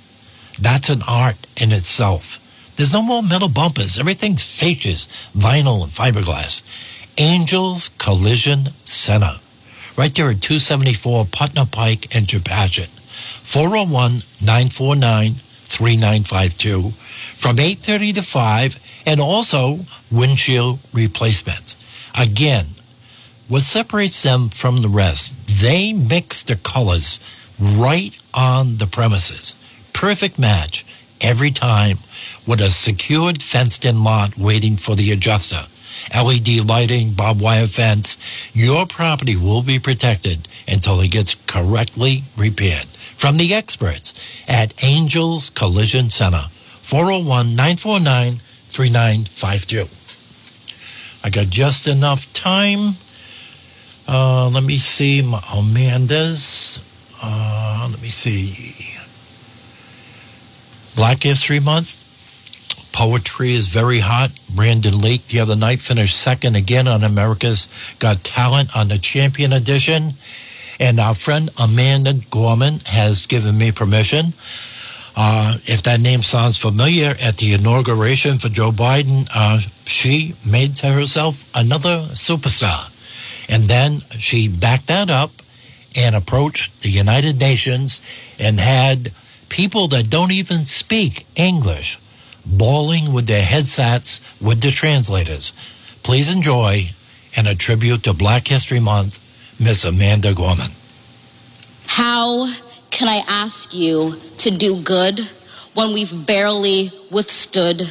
[0.60, 2.38] That's an art in itself.
[2.76, 3.98] There's no more metal bumpers.
[3.98, 6.62] Everything's fascias, vinyl, and fiberglass.
[7.18, 9.40] Angels Collision Center.
[9.98, 12.86] Right there at 274 Putnam Pike and Chepachet.
[12.86, 16.94] 401 949 3952
[17.42, 19.80] from 8.30 to 5 and also
[20.12, 21.76] windshield replacement.
[22.16, 22.68] Again,
[23.48, 27.20] what separates them from the rest, they mix the colors
[27.60, 29.56] right on the premises.
[29.92, 30.86] Perfect match
[31.20, 31.98] every time
[32.46, 35.68] with a secured fenced in lot waiting for the adjuster.
[36.14, 38.20] LED lighting, barbed wire fence.
[38.54, 42.86] Your property will be protected until it gets correctly repaired.
[43.18, 44.14] From the experts
[44.48, 46.46] at Angels Collision Center,
[46.92, 48.36] 401 949
[48.68, 49.88] 3952.
[51.24, 52.96] I got just enough time.
[54.10, 55.22] Uh, let me see.
[55.56, 56.82] Amanda's.
[57.24, 58.94] Uh, let me see.
[60.94, 62.00] Black History Month.
[62.92, 64.32] Poetry is very hot.
[64.54, 69.54] Brandon Leake the other night finished second again on America's Got Talent on the Champion
[69.54, 70.16] Edition.
[70.78, 74.34] And our friend Amanda Gorman has given me permission.
[75.15, 80.80] Uh, if that name sounds familiar, at the inauguration for Joe Biden, uh, she made
[80.80, 82.88] herself another superstar.
[83.50, 85.32] And then she backed that up
[85.95, 88.02] and approached the United Nations
[88.39, 89.12] and had
[89.50, 92.00] people that don't even speak English
[92.45, 95.54] bawling with their headsets with the translators.
[96.04, 96.89] Please enjoy
[97.36, 99.19] and a tribute to Black History Month,
[99.60, 100.71] Miss Amanda Gorman.
[101.88, 102.47] How
[102.92, 105.20] can I ask you to do good
[105.74, 107.90] when we've barely withstood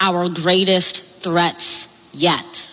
[0.00, 2.72] our greatest threats yet?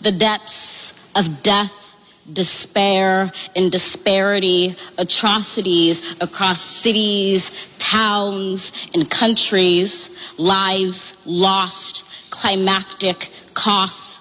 [0.00, 1.86] The depths of death
[2.32, 14.20] despair and disparity, atrocities across cities, towns, and countries, lives lost, climactic costs,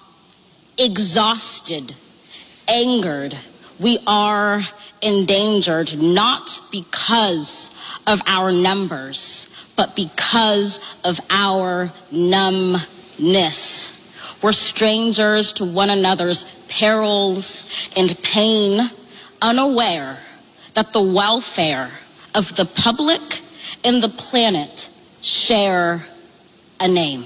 [0.77, 1.95] exhausted,
[2.67, 3.35] angered.
[3.79, 4.61] We are
[5.01, 7.71] endangered not because
[8.07, 13.91] of our numbers, but because of our numbness.
[14.41, 17.65] We're strangers to one another's perils
[17.95, 18.79] and pain,
[19.41, 20.17] unaware
[20.73, 21.89] that the welfare
[22.33, 23.21] of the public
[23.83, 24.89] and the planet
[25.21, 26.05] share
[26.79, 27.25] a name.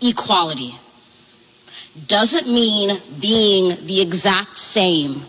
[0.00, 0.74] Equality
[2.06, 5.22] doesn't mean being the exact same,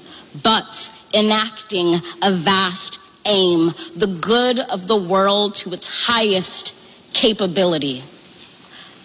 [0.44, 6.74] but enacting a vast aim, the good of the world to its highest
[7.14, 8.04] capability.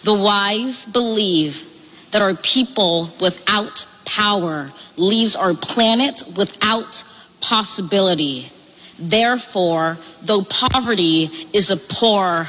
[0.05, 1.63] The wise believe
[2.13, 7.05] that our people without power leaves our planet without
[7.41, 8.47] possibility.
[8.99, 12.49] Therefore, though poverty is a poor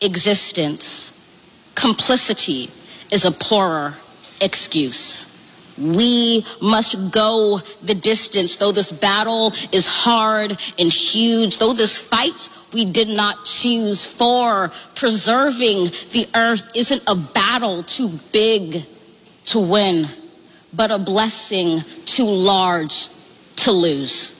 [0.00, 1.12] existence,
[1.74, 2.70] complicity
[3.10, 3.94] is a poorer
[4.42, 5.28] excuse.
[5.78, 12.50] We must go the distance, though this battle is hard and huge, though this fight
[12.74, 18.84] we did not choose for preserving the earth isn't a battle too big
[19.46, 20.04] to win,
[20.74, 23.08] but a blessing too large
[23.56, 24.38] to lose.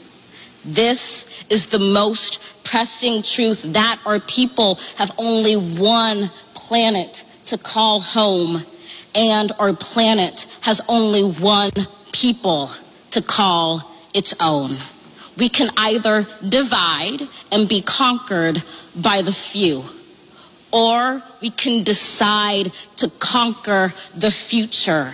[0.65, 8.01] This is the most pressing truth that our people have only one planet to call
[8.01, 8.63] home
[9.15, 11.71] and our planet has only one
[12.13, 12.71] people
[13.11, 13.83] to call
[14.15, 14.71] its own.
[15.39, 18.63] We can either divide and be conquered
[19.01, 19.85] by the few,
[20.71, 25.13] or we can decide to conquer the future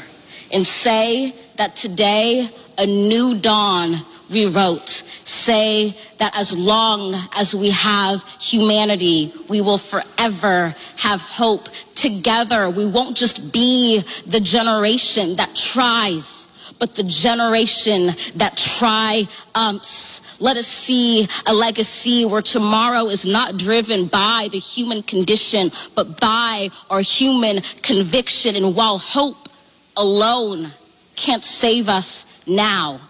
[0.53, 3.95] and say that today a new dawn
[4.31, 11.69] rewrote say that as long as we have humanity, we will forever have hope.
[11.95, 16.49] Together, we won't just be the generation that tries
[16.79, 20.41] but the generation that triumphs.
[20.41, 26.21] Let us see a legacy where tomorrow is not driven by the human condition, but
[26.21, 28.57] by our human conviction.
[28.57, 29.49] And while hope
[29.97, 30.69] alone
[31.17, 33.01] can't save us now,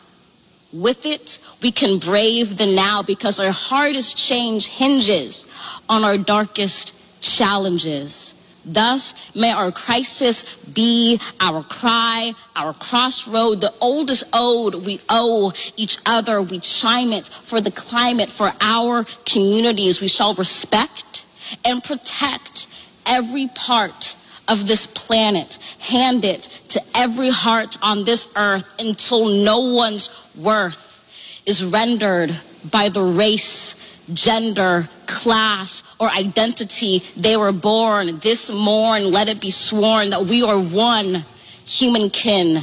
[0.72, 5.46] with it, we can brave the now because our hardest change hinges
[5.88, 8.34] on our darkest challenges.
[8.64, 15.98] Thus, may our crisis be our cry, our crossroad, the oldest ode we owe each
[16.04, 16.42] other.
[16.42, 20.00] We chime it for the climate, for our communities.
[20.02, 21.24] We shall respect
[21.64, 22.66] and protect
[23.06, 24.16] every part
[24.48, 25.58] of this planet.
[25.78, 30.08] Hand it to every heart on this earth until no one's
[30.39, 32.34] worth is rendered
[32.70, 33.74] by the race,
[34.12, 38.18] gender, class, or identity they were born.
[38.20, 41.24] This morn, let it be sworn that we are one
[41.64, 42.62] human kin,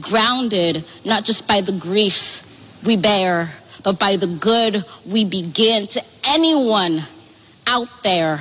[0.00, 2.42] grounded not just by the griefs
[2.84, 3.50] we bear,
[3.82, 5.86] but by the good we begin.
[5.88, 7.00] To anyone
[7.66, 8.40] out there,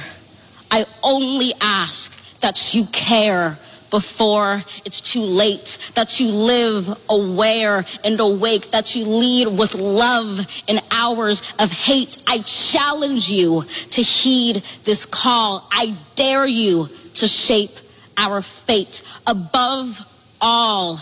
[0.71, 3.57] I only ask that you care
[3.95, 10.45] before it's too late, that you live aware and awake, that you lead with love
[10.67, 12.17] in hours of hate.
[12.27, 15.65] I challenge you to heed this call.
[15.71, 17.71] I dare you to shape
[18.17, 19.01] our fate.
[19.25, 19.97] Above
[20.41, 20.99] all,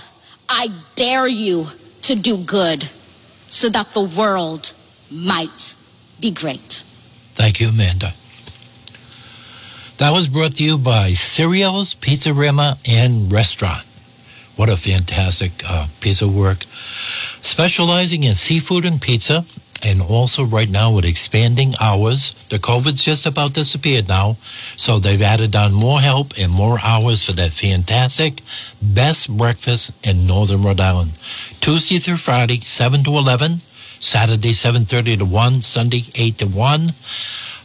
[0.48, 1.66] I dare you
[2.04, 2.88] to do good
[3.50, 4.72] so that the world
[5.10, 5.76] might
[6.20, 6.84] be great.
[7.34, 8.14] Thank you, Amanda.
[10.04, 13.86] That was brought to you by Cereals, Pizzeria, and Restaurant.
[14.58, 16.66] What a fantastic uh, piece of work.
[17.42, 19.46] Specializing in seafood and pizza,
[19.82, 22.34] and also right now with expanding hours.
[22.50, 24.36] The COVID's just about disappeared now,
[24.76, 28.42] so they've added on more help and more hours for that fantastic
[28.82, 31.12] best breakfast in Northern Rhode Island.
[31.62, 33.62] Tuesday through Friday, 7 to 11,
[34.02, 36.90] Saturday, 7.30 to 1, Sunday, 8 to 1.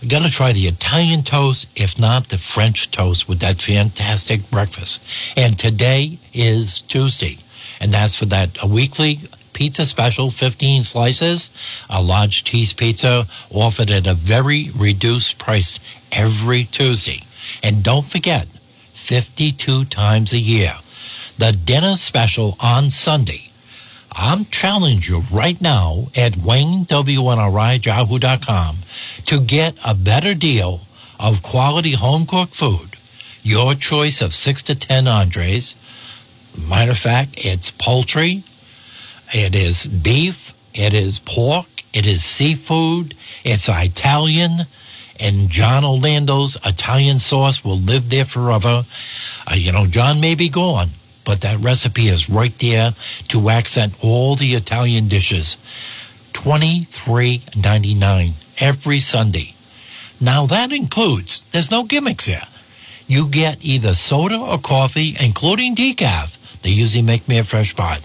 [0.00, 4.48] You got to try the Italian toast, if not the French toast, with that fantastic
[4.48, 5.04] breakfast.
[5.36, 7.38] And today is Tuesday,
[7.80, 9.22] and that's for that a weekly
[9.54, 11.50] pizza special, 15 slices,
[11.90, 15.80] a large cheese pizza offered at a very reduced price
[16.12, 17.24] every Tuesday.
[17.60, 18.46] And don't forget,
[18.94, 20.74] 52 times a year,
[21.38, 23.47] the dinner special on Sunday.
[24.20, 28.76] I'm challenging you right now at WayneWNRI.yahoo.com
[29.26, 30.80] to get a better deal
[31.20, 32.96] of quality home cooked food.
[33.44, 35.76] Your choice of six to ten entrees.
[36.68, 38.42] Matter of fact, it's poultry,
[39.32, 43.14] it is beef, it is pork, it is seafood,
[43.44, 44.66] it's Italian,
[45.20, 48.84] and John Orlando's Italian sauce will live there forever.
[49.46, 50.88] Uh, you know, John may be gone,
[51.28, 52.94] but that recipe is right there
[53.28, 55.58] to accent all the Italian dishes.
[56.32, 59.54] Twenty three ninety nine every Sunday.
[60.22, 62.48] Now that includes, there's no gimmicks here.
[63.06, 66.62] You get either soda or coffee, including decaf.
[66.62, 68.00] They usually make me a fresh pot.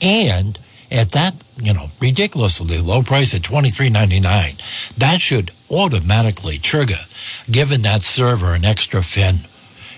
[0.00, 0.56] And
[0.88, 4.54] at that, you know, ridiculously low price at twenty three ninety nine,
[4.96, 7.02] that should automatically trigger
[7.50, 9.40] giving that server an extra fin.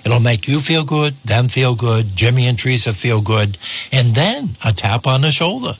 [0.04, 3.56] It'll make you feel good, them feel good, Jimmy and Teresa feel good,
[3.90, 5.74] and then a tap on the shoulder.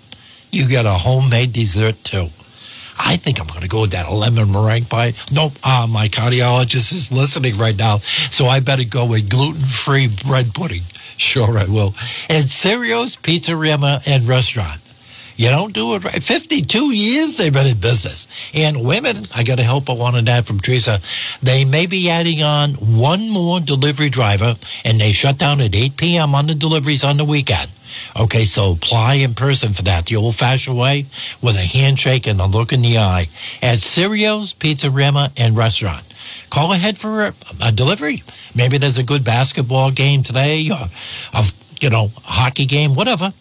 [0.51, 2.29] You get a homemade dessert too.
[2.99, 5.15] I think I'm going to go with that lemon meringue pie.
[5.33, 7.99] Nope, uh, my cardiologist is listening right now,
[8.31, 10.83] so I better go with gluten-free bread pudding.
[11.17, 11.95] Sure, I will.
[12.29, 14.81] And Cereals Pizzeria and Restaurant.
[15.37, 16.23] You don't do it right.
[16.23, 18.29] 52 years they've been in business.
[18.53, 21.01] And women, I got a help I wanted that from Teresa.
[21.43, 24.55] They may be adding on one more delivery driver
[24.85, 26.35] and they shut down at 8 p.m.
[26.35, 27.71] on the deliveries on the weekend.
[28.19, 31.07] Okay, so apply in person for that the old fashioned way
[31.41, 33.29] with a handshake and a look in the eye
[33.63, 36.03] at Cereals, Pizza Rama, and Restaurant.
[36.51, 38.23] Call ahead for a, a delivery.
[38.55, 40.89] Maybe there's a good basketball game today or
[41.33, 41.45] a
[41.81, 43.33] you know, hockey game, whatever.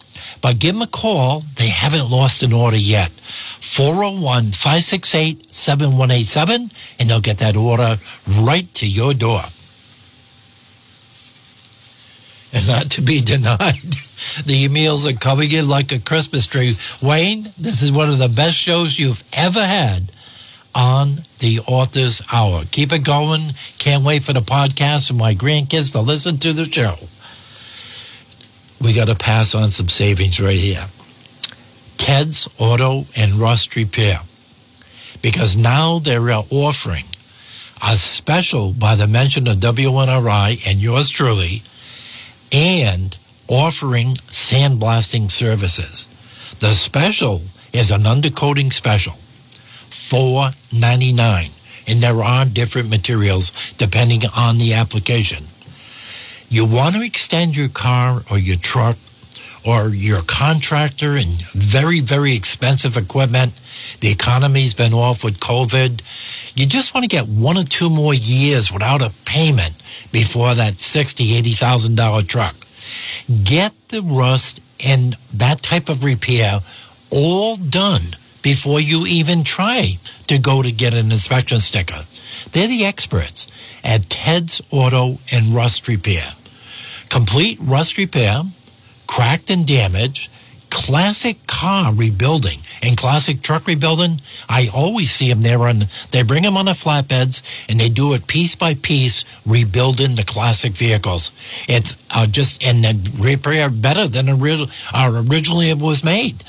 [0.44, 1.42] But give them a call.
[1.56, 3.10] They haven't lost an order yet.
[3.62, 7.96] 401 568 7187, and they'll get that order
[8.28, 9.40] right to your door.
[12.52, 13.94] And not to be denied,
[14.44, 16.76] the emails are coming in like a Christmas tree.
[17.00, 20.12] Wayne, this is one of the best shows you've ever had
[20.74, 22.64] on the Author's Hour.
[22.70, 23.54] Keep it going.
[23.78, 26.96] Can't wait for the podcast for my grandkids to listen to the show
[28.82, 30.86] we got to pass on some savings right here.
[31.96, 34.18] Ted's Auto and Rust Repair.
[35.22, 37.04] Because now they're offering
[37.82, 41.62] a special by the mention of WNRI and yours truly,
[42.52, 43.16] and
[43.48, 46.06] offering sandblasting services.
[46.60, 49.14] The special is an undercoating special,
[49.90, 51.50] four ninety nine,
[51.86, 55.44] and there are different materials depending on the application
[56.54, 58.96] you want to extend your car or your truck
[59.66, 63.52] or your contractor and very, very expensive equipment,
[63.98, 66.00] the economy's been off with COVID.
[66.54, 69.74] You just want to get one or two more years without a payment
[70.12, 72.54] before that sixty, eighty thousand dollar truck.
[73.42, 76.60] Get the rust and that type of repair
[77.10, 79.98] all done before you even try
[80.28, 82.04] to go to get an inspection sticker.
[82.52, 83.48] They're the experts
[83.82, 86.22] at Ted's Auto and Rust Repair
[87.14, 88.42] complete rust repair,
[89.06, 90.28] cracked and damaged,
[90.68, 94.20] classic car rebuilding and classic truck rebuilding.
[94.48, 95.82] I always see them there on.
[96.10, 100.24] They bring them on the flatbeds and they do it piece by piece, rebuilding the
[100.24, 101.30] classic vehicles.
[101.68, 106.42] It's uh, just and then repair better than original, uh, originally it was made.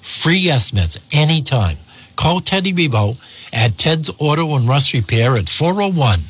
[0.00, 1.76] Free estimates anytime.
[2.16, 3.18] Call Teddy Rebo
[3.52, 6.20] at Ted's Auto and Rust Repair at 401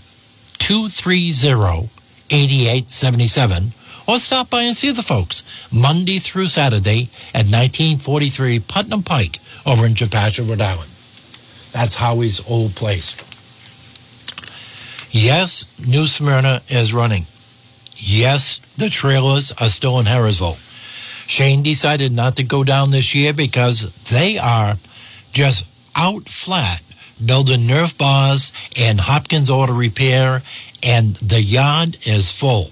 [0.59, 1.96] 230
[2.31, 3.73] 8877
[4.07, 9.85] or stop by and see the folks Monday through Saturday at 1943 Putnam Pike over
[9.85, 10.91] in Chepachet, Rhode Island.
[11.73, 13.17] That's Howie's old place.
[15.11, 17.27] Yes, New Smyrna is running.
[17.97, 20.63] Yes, the trailers are still in Harrisville.
[21.29, 24.75] Shane decided not to go down this year because they are
[25.33, 25.67] just
[25.97, 26.83] out flat
[27.25, 30.43] building Nerf bars and Hopkins Auto Repair,
[30.83, 32.71] and the yard is full.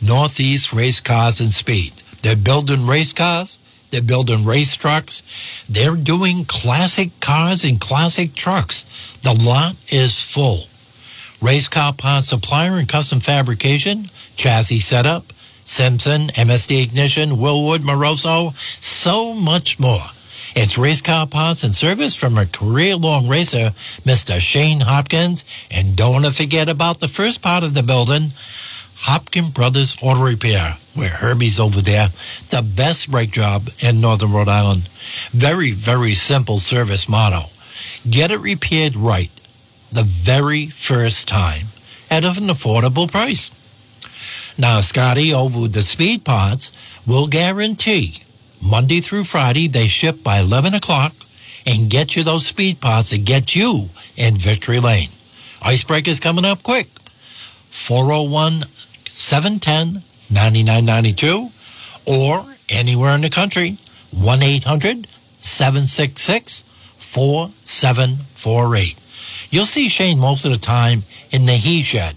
[0.00, 1.92] Northeast Race Cars and Speed.
[2.22, 3.58] They're building race cars.
[3.90, 5.22] They're building race trucks.
[5.68, 8.84] They're doing classic cars and classic trucks.
[9.22, 10.64] The lot is full.
[11.40, 14.06] Race car parts supplier and custom fabrication,
[14.36, 15.32] chassis setup,
[15.64, 20.10] Simpson, MSD Ignition, Wilwood, Moroso, so much more.
[20.58, 23.74] It's race car parts and service from a career-long racer,
[24.06, 24.40] Mr.
[24.40, 25.44] Shane Hopkins.
[25.70, 28.32] And don't forget about the first part of the building,
[29.00, 32.08] Hopkins Brothers Auto Repair, where Herbie's over there.
[32.48, 34.88] The best brake job in Northern Rhode Island.
[35.30, 37.50] Very, very simple service motto.
[38.08, 39.30] Get it repaired right
[39.92, 41.66] the very first time
[42.10, 43.50] at an affordable price.
[44.56, 46.72] Now, Scotty over the speed parts
[47.06, 48.22] will guarantee
[48.60, 51.14] Monday through Friday, they ship by 11 o'clock
[51.66, 55.10] and get you those speed parts that get you in Victory Lane.
[55.62, 56.88] Icebreaker's coming up quick.
[57.70, 58.64] 401
[59.10, 61.50] 710 9992
[62.06, 63.76] or anywhere in the country
[64.12, 65.06] 1 800
[65.38, 66.64] 766
[66.98, 68.98] 4748.
[69.50, 72.16] You'll see Shane most of the time in the he shed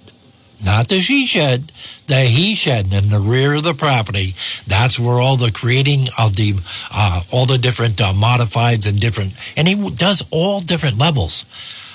[0.62, 1.72] not the she shed,
[2.08, 4.34] the he shed in the rear of the property.
[4.68, 6.56] That's where all the creating of the
[6.92, 11.46] uh, all the different uh, modifieds and different, and he does all different levels.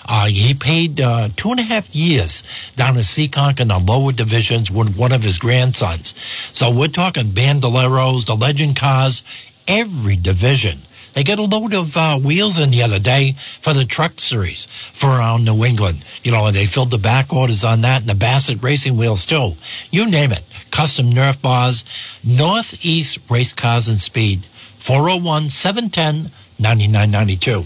[0.06, 2.42] Uh, he paid uh, two and a half years
[2.76, 6.14] down in Seekonk in the lower divisions with one of his grandsons.
[6.52, 9.22] So we're talking bandoleros, the legend cars,
[9.66, 10.80] every division.
[11.14, 14.66] They got a load of uh, wheels in the other day for the truck series
[14.66, 16.04] for around New England.
[16.24, 19.24] You know, and they filled the back orders on that and the Bassett racing wheels
[19.24, 19.52] too.
[19.90, 20.42] You name it.
[20.70, 21.84] Custom Nerf bars,
[22.24, 27.64] Northeast Race Cars and Speed, 401 710 9992.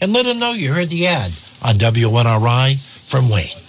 [0.00, 1.32] And let them know you heard the ad
[1.62, 3.63] on WNRI from Wayne.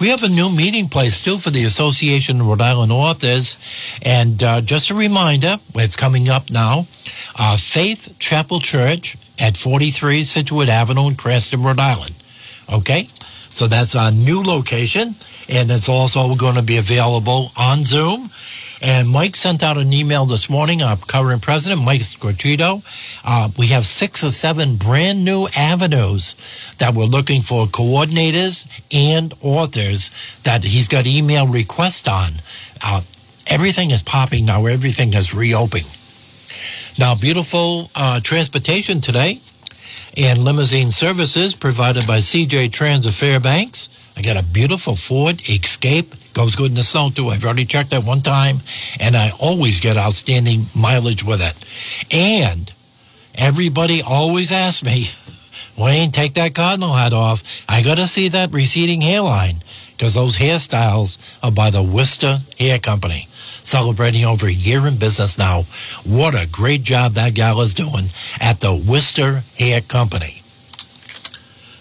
[0.00, 3.56] We have a new meeting place too for the Association of Rhode Island Authors.
[4.02, 6.86] And uh, just a reminder, it's coming up now.
[7.38, 12.14] Uh, Faith Chapel Church at 43 Scituate Avenue in Cranston, Rhode Island.
[12.72, 13.08] Okay?
[13.50, 15.14] So that's our new location.
[15.48, 18.30] And it's also going to be available on Zoom.
[18.86, 22.84] And Mike sent out an email this morning, our current president, Mike Squatrito.
[23.24, 26.36] Uh, we have six or seven brand new avenues
[26.76, 30.10] that we're looking for coordinators and authors
[30.42, 32.32] that he's got email requests on.
[32.84, 33.00] Uh,
[33.46, 35.86] everything is popping now, everything is reopening.
[36.98, 39.40] Now, beautiful uh, transportation today
[40.14, 43.88] and limousine services provided by CJ Trans of Fairbanks.
[44.14, 46.14] I got a beautiful Ford Escape.
[46.34, 47.28] Goes good in the snow too.
[47.28, 48.58] I've already checked that one time,
[49.00, 51.54] and I always get outstanding mileage with it.
[52.12, 52.72] And
[53.34, 55.08] everybody always asks me,
[55.76, 57.42] Wayne, take that cardinal hat off.
[57.68, 59.56] I got to see that receding hairline
[59.96, 63.28] because those hairstyles are by the Worcester Hair Company.
[63.62, 65.62] Celebrating over a year in business now.
[66.04, 68.06] What a great job that gal is doing
[68.38, 70.42] at the Worcester Hair Company.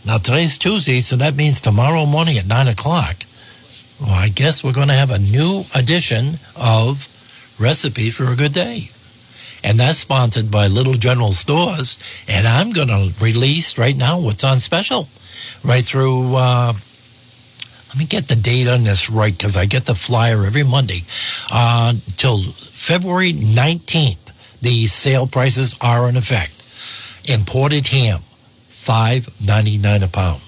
[0.05, 3.22] Now, today's Tuesday, so that means tomorrow morning at 9 o'clock,
[4.03, 7.07] well, I guess we're going to have a new edition of
[7.57, 8.89] Recipe for a Good Day.
[9.63, 11.97] And that's sponsored by Little General Stores.
[12.27, 15.07] And I'm going to release right now what's on special
[15.63, 16.35] right through.
[16.35, 16.73] Uh,
[17.89, 21.03] let me get the date on this right because I get the flyer every Monday
[21.51, 24.17] uh, till February 19th.
[24.61, 26.59] The sale prices are in effect.
[27.25, 28.19] Imported ham,
[28.67, 30.41] five ninety nine a pound.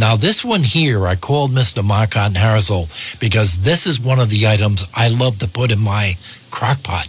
[0.00, 1.84] Now, this one here, I called Mr.
[1.84, 2.88] Marcotte Harrisel
[3.20, 6.14] because this is one of the items I love to put in my
[6.50, 7.06] crock pot.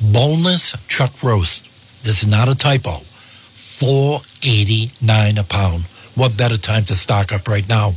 [0.00, 1.64] Boneless chuck roast.
[2.02, 2.92] This is not a typo.
[2.92, 5.82] Four eighty nine a pound.
[6.14, 7.92] What better time to stock up right now?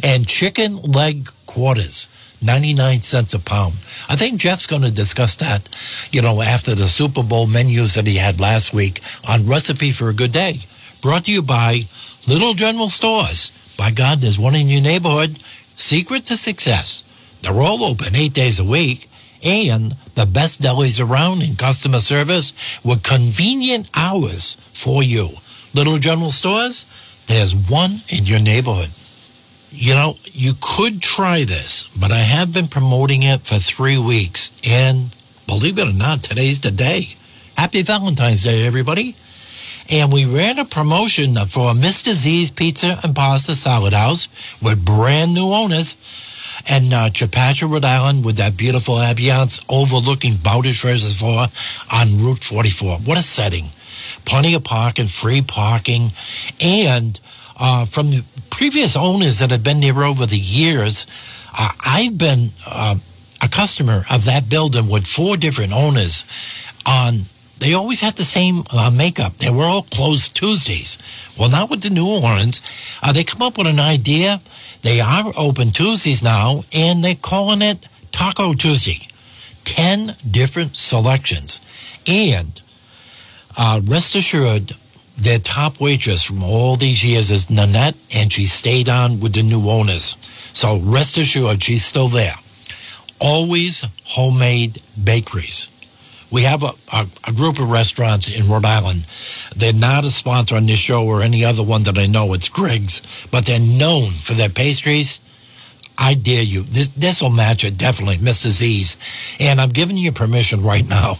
[0.00, 2.06] And chicken leg quarters.
[2.40, 3.74] 99 cents a pound.
[4.08, 5.68] I think Jeff's going to discuss that,
[6.10, 10.08] you know, after the Super Bowl menus that he had last week on Recipe for
[10.08, 10.60] a Good Day.
[11.00, 11.82] Brought to you by
[12.26, 13.61] Little General Stores.
[13.82, 15.40] By God, there's one in your neighborhood.
[15.76, 17.02] Secret to success.
[17.42, 19.10] They're all open eight days a week
[19.42, 22.52] and the best delis around in customer service
[22.84, 25.30] with convenient hours for you.
[25.74, 26.86] Little General Stores,
[27.26, 28.90] there's one in your neighborhood.
[29.72, 34.52] You know, you could try this, but I have been promoting it for three weeks.
[34.64, 35.12] And
[35.48, 37.16] believe it or not, today's the day.
[37.56, 39.16] Happy Valentine's Day, everybody.
[39.92, 42.14] And we ran a promotion for Mr.
[42.14, 44.26] Z's Pizza and Pasta Salad House
[44.62, 45.98] with brand new owners
[46.66, 47.10] and uh,
[47.62, 51.48] Rhode Island, with that beautiful ambiance overlooking Bowdish Reservoir
[51.92, 53.00] on Route 44.
[53.00, 53.66] What a setting!
[54.24, 56.12] Plenty of parking, free parking,
[56.58, 57.20] and
[57.58, 61.06] uh, from the previous owners that have been there over the years,
[61.58, 62.94] uh, I've been uh,
[63.42, 66.24] a customer of that building with four different owners.
[66.86, 67.26] On
[67.62, 69.38] they always had the same uh, makeup.
[69.38, 70.98] They were all closed Tuesdays.
[71.38, 72.60] Well, not with the new ones,
[73.02, 74.40] uh, they come up with an idea.
[74.82, 79.06] They are open Tuesdays now, and they're calling it Taco Tuesday.
[79.64, 81.60] Ten different selections,
[82.04, 82.60] and
[83.56, 84.74] uh, rest assured,
[85.16, 89.42] their top waitress from all these years is Nanette, and she stayed on with the
[89.44, 90.16] new owners.
[90.52, 92.34] So rest assured, she's still there.
[93.20, 95.68] Always homemade bakeries.
[96.32, 99.06] We have a, a, a, group of restaurants in Rhode Island.
[99.54, 102.32] They're not a sponsor on this show or any other one that I know.
[102.32, 105.20] It's Gregg's, but they're known for their pastries.
[105.98, 106.62] I dare you.
[106.62, 108.48] This this will match it definitely, Mr.
[108.48, 108.96] Z's.
[109.38, 111.18] And I'm giving you permission right now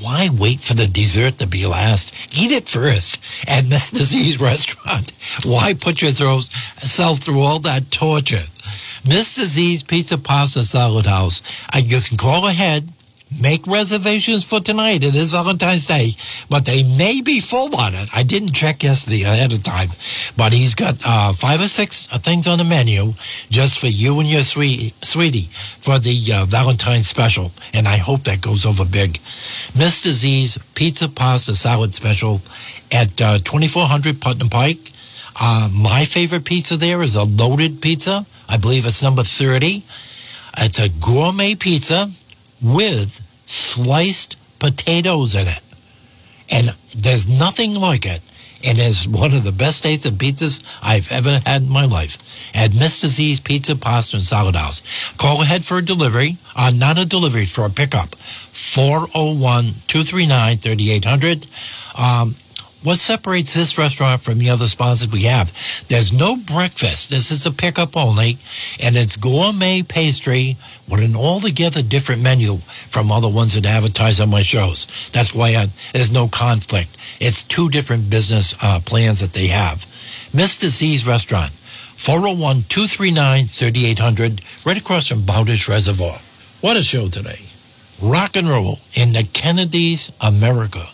[0.00, 2.12] why wait for the dessert to be last?
[2.36, 4.02] Eat it first at Mr.
[4.02, 5.12] Z's restaurant.
[5.44, 8.44] Why put yourself through all that torture?
[9.04, 9.44] Mr.
[9.44, 11.42] Z's Pizza Pasta Salad House.
[11.74, 12.88] You can call ahead
[13.28, 15.02] Make reservations for tonight.
[15.02, 16.14] It is Valentine's Day,
[16.48, 18.08] but they may be full on it.
[18.14, 19.88] I didn't check yesterday ahead of time,
[20.36, 23.14] but he's got uh, five or six things on the menu
[23.50, 25.48] just for you and your sweet, sweetie
[25.78, 29.14] for the uh, Valentine's special, and I hope that goes over big.
[29.74, 30.12] Mr.
[30.12, 32.40] Z's Pizza Pasta Salad Special
[32.92, 34.92] at uh, 2400 Putnam Pike.
[35.38, 38.24] Uh, my favorite pizza there is a loaded pizza.
[38.48, 39.82] I believe it's number 30.
[40.58, 42.12] It's a gourmet pizza
[42.62, 45.60] with sliced potatoes in it.
[46.50, 48.20] And there's nothing like it.
[48.64, 51.84] And It is one of the best tastes of pizzas I've ever had in my
[51.84, 52.16] life.
[52.54, 53.06] At Mr.
[53.06, 54.82] Z's Pizza, Pasta, and Salad House.
[55.18, 58.14] Call ahead for a delivery, uh, not a delivery, for a pickup.
[58.16, 61.46] 401 239 3800.
[62.86, 65.52] What separates this restaurant from the other sponsors we have?
[65.88, 67.10] There's no breakfast.
[67.10, 68.38] This is a pickup only,
[68.78, 70.56] and it's gourmet pastry
[70.88, 72.58] with an altogether different menu
[72.88, 74.86] from other ones that advertise on my shows.
[75.12, 76.96] That's why I, there's no conflict.
[77.18, 79.84] It's two different business uh, plans that they have.
[80.32, 80.68] Mr.
[80.68, 81.50] Z's Restaurant,
[81.96, 86.20] 401 239 3800, right across from Bowdish Reservoir.
[86.60, 87.46] What a show today!
[88.00, 90.86] Rock and roll in the Kennedys, America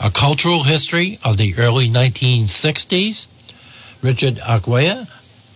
[0.00, 3.26] a cultural history of the early 1960s.
[4.02, 5.06] Richard Aquila,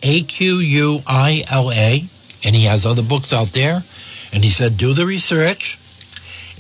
[0.03, 2.05] A Q U I L A,
[2.45, 3.83] and he has other books out there.
[4.33, 5.79] And he said, do the research,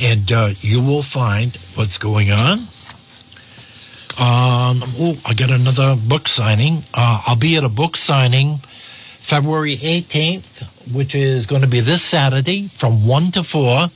[0.00, 2.58] and uh, you will find what's going on.
[4.16, 6.84] Um, oh, I got another book signing.
[6.94, 8.58] Uh, I'll be at a book signing
[9.18, 13.88] February 18th, which is going to be this Saturday from 1 to 4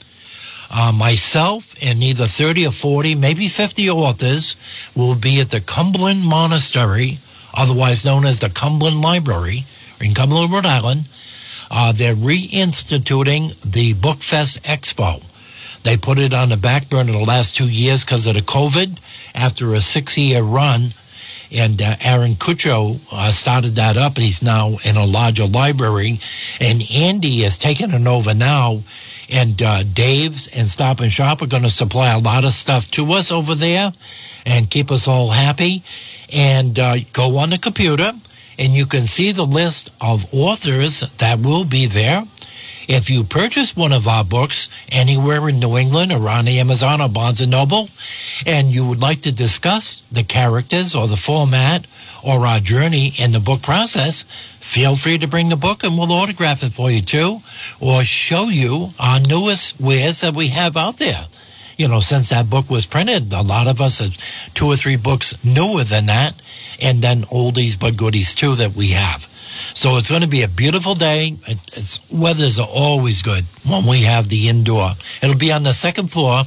[0.70, 4.56] uh, myself and either 30 or 40, maybe 50 authors
[4.94, 7.18] will be at the Cumberland Monastery,
[7.54, 9.64] otherwise known as the Cumberland Library
[10.00, 11.04] in Cumberland, Rhode Island.
[11.70, 15.22] Uh, they're reinstituting the Bookfest Expo.
[15.82, 18.98] They put it on the back burner the last two years because of the COVID
[19.34, 20.92] after a six year run.
[21.50, 24.18] And uh, Aaron Kucho uh, started that up.
[24.18, 26.20] He's now in a larger library.
[26.60, 28.82] And Andy has taken it over now
[29.30, 32.90] and uh, Dave's and Stop and Shop are going to supply a lot of stuff
[32.92, 33.92] to us over there
[34.46, 35.82] and keep us all happy.
[36.32, 38.12] And uh, go on the computer
[38.58, 42.24] and you can see the list of authors that will be there.
[42.88, 47.08] If you purchase one of our books anywhere in New England or on Amazon or
[47.08, 47.90] Barnes & Noble,
[48.46, 51.86] and you would like to discuss the characters or the format
[52.24, 54.24] or our journey in the book process,
[54.60, 57.40] feel free to bring the book and we'll autograph it for you too,
[57.80, 61.26] or show you our newest wares that we have out there.
[61.76, 64.16] You know, since that book was printed, a lot of us have
[64.54, 66.34] two or three books newer than that,
[66.82, 69.28] and then oldies but goodies too that we have.
[69.74, 71.36] So it's going to be a beautiful day.
[71.46, 74.92] It's weathers are always good when we have the indoor.
[75.22, 76.42] It'll be on the second floor,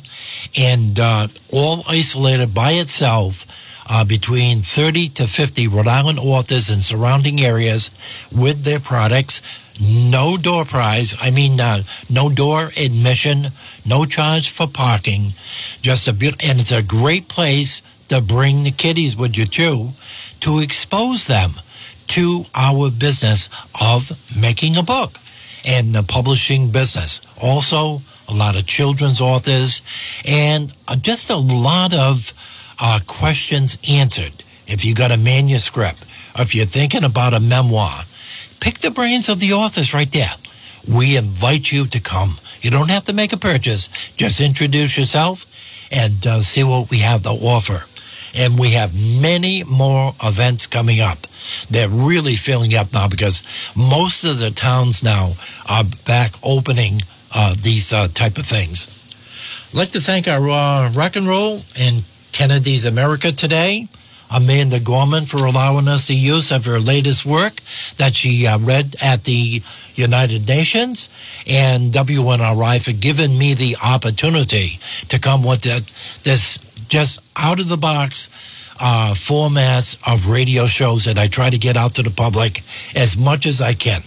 [0.58, 3.46] and uh, all isolated by itself
[3.92, 7.92] uh, between 30 to 50 Rhode Island authors in surrounding areas
[8.32, 9.42] with their products.
[9.82, 11.18] No door prize.
[11.20, 13.48] I mean, uh, no door admission,
[13.86, 15.34] no charge for parking.
[15.82, 19.90] Just a beautiful, and it's a great place to bring the kiddies with you too,
[20.40, 21.56] to expose them
[22.08, 23.50] to our business
[23.82, 25.18] of making a book
[25.66, 27.20] and the publishing business.
[27.42, 29.82] Also, a lot of children's authors
[30.26, 32.34] and uh, just a lot of
[32.82, 34.44] uh, questions answered.
[34.68, 36.04] If you got a manuscript,
[36.36, 38.04] or if you're thinking about a memoir,
[38.60, 40.32] pick the brains of the authors right there.
[40.92, 42.38] We invite you to come.
[42.62, 43.90] You don't have to make a purchase.
[44.18, 45.46] Just introduce yourself
[45.92, 47.86] and uh, see what we have to offer.
[48.34, 51.28] And we have many more events coming up.
[51.70, 53.44] They're really filling up now because
[53.76, 55.34] most of the towns now
[55.68, 57.02] are back opening
[57.34, 58.98] uh, these uh, type of things.
[59.70, 63.88] I'd like to thank our uh, rock and roll and Kennedy's America Today.
[64.34, 67.60] Amanda Gorman for allowing us the use of her latest work
[67.98, 69.62] that she uh, read at the
[69.96, 71.10] United Nations,
[71.46, 74.80] and WNRI for giving me the opportunity
[75.10, 75.84] to come with the,
[76.24, 76.58] this
[76.88, 78.30] just out of the box
[78.80, 82.64] uh, formats of radio shows that I try to get out to the public
[82.96, 84.02] as much as I can.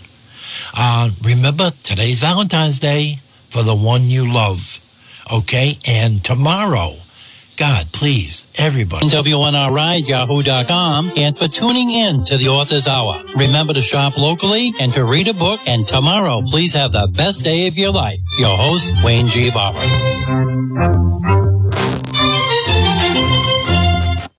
[0.75, 3.19] Uh, remember, today's Valentine's Day
[3.51, 4.81] for the one you love.
[5.33, 5.79] Okay?
[5.87, 6.97] And tomorrow,
[7.57, 9.07] God, please, everybody.
[9.09, 13.23] WNRI, yahoo.com, and for tuning in to the Author's Hour.
[13.37, 15.61] Remember to shop locally and to read a book.
[15.67, 18.19] And tomorrow, please have the best day of your life.
[18.39, 19.51] Your host, Wayne G.
[19.53, 19.81] Barber.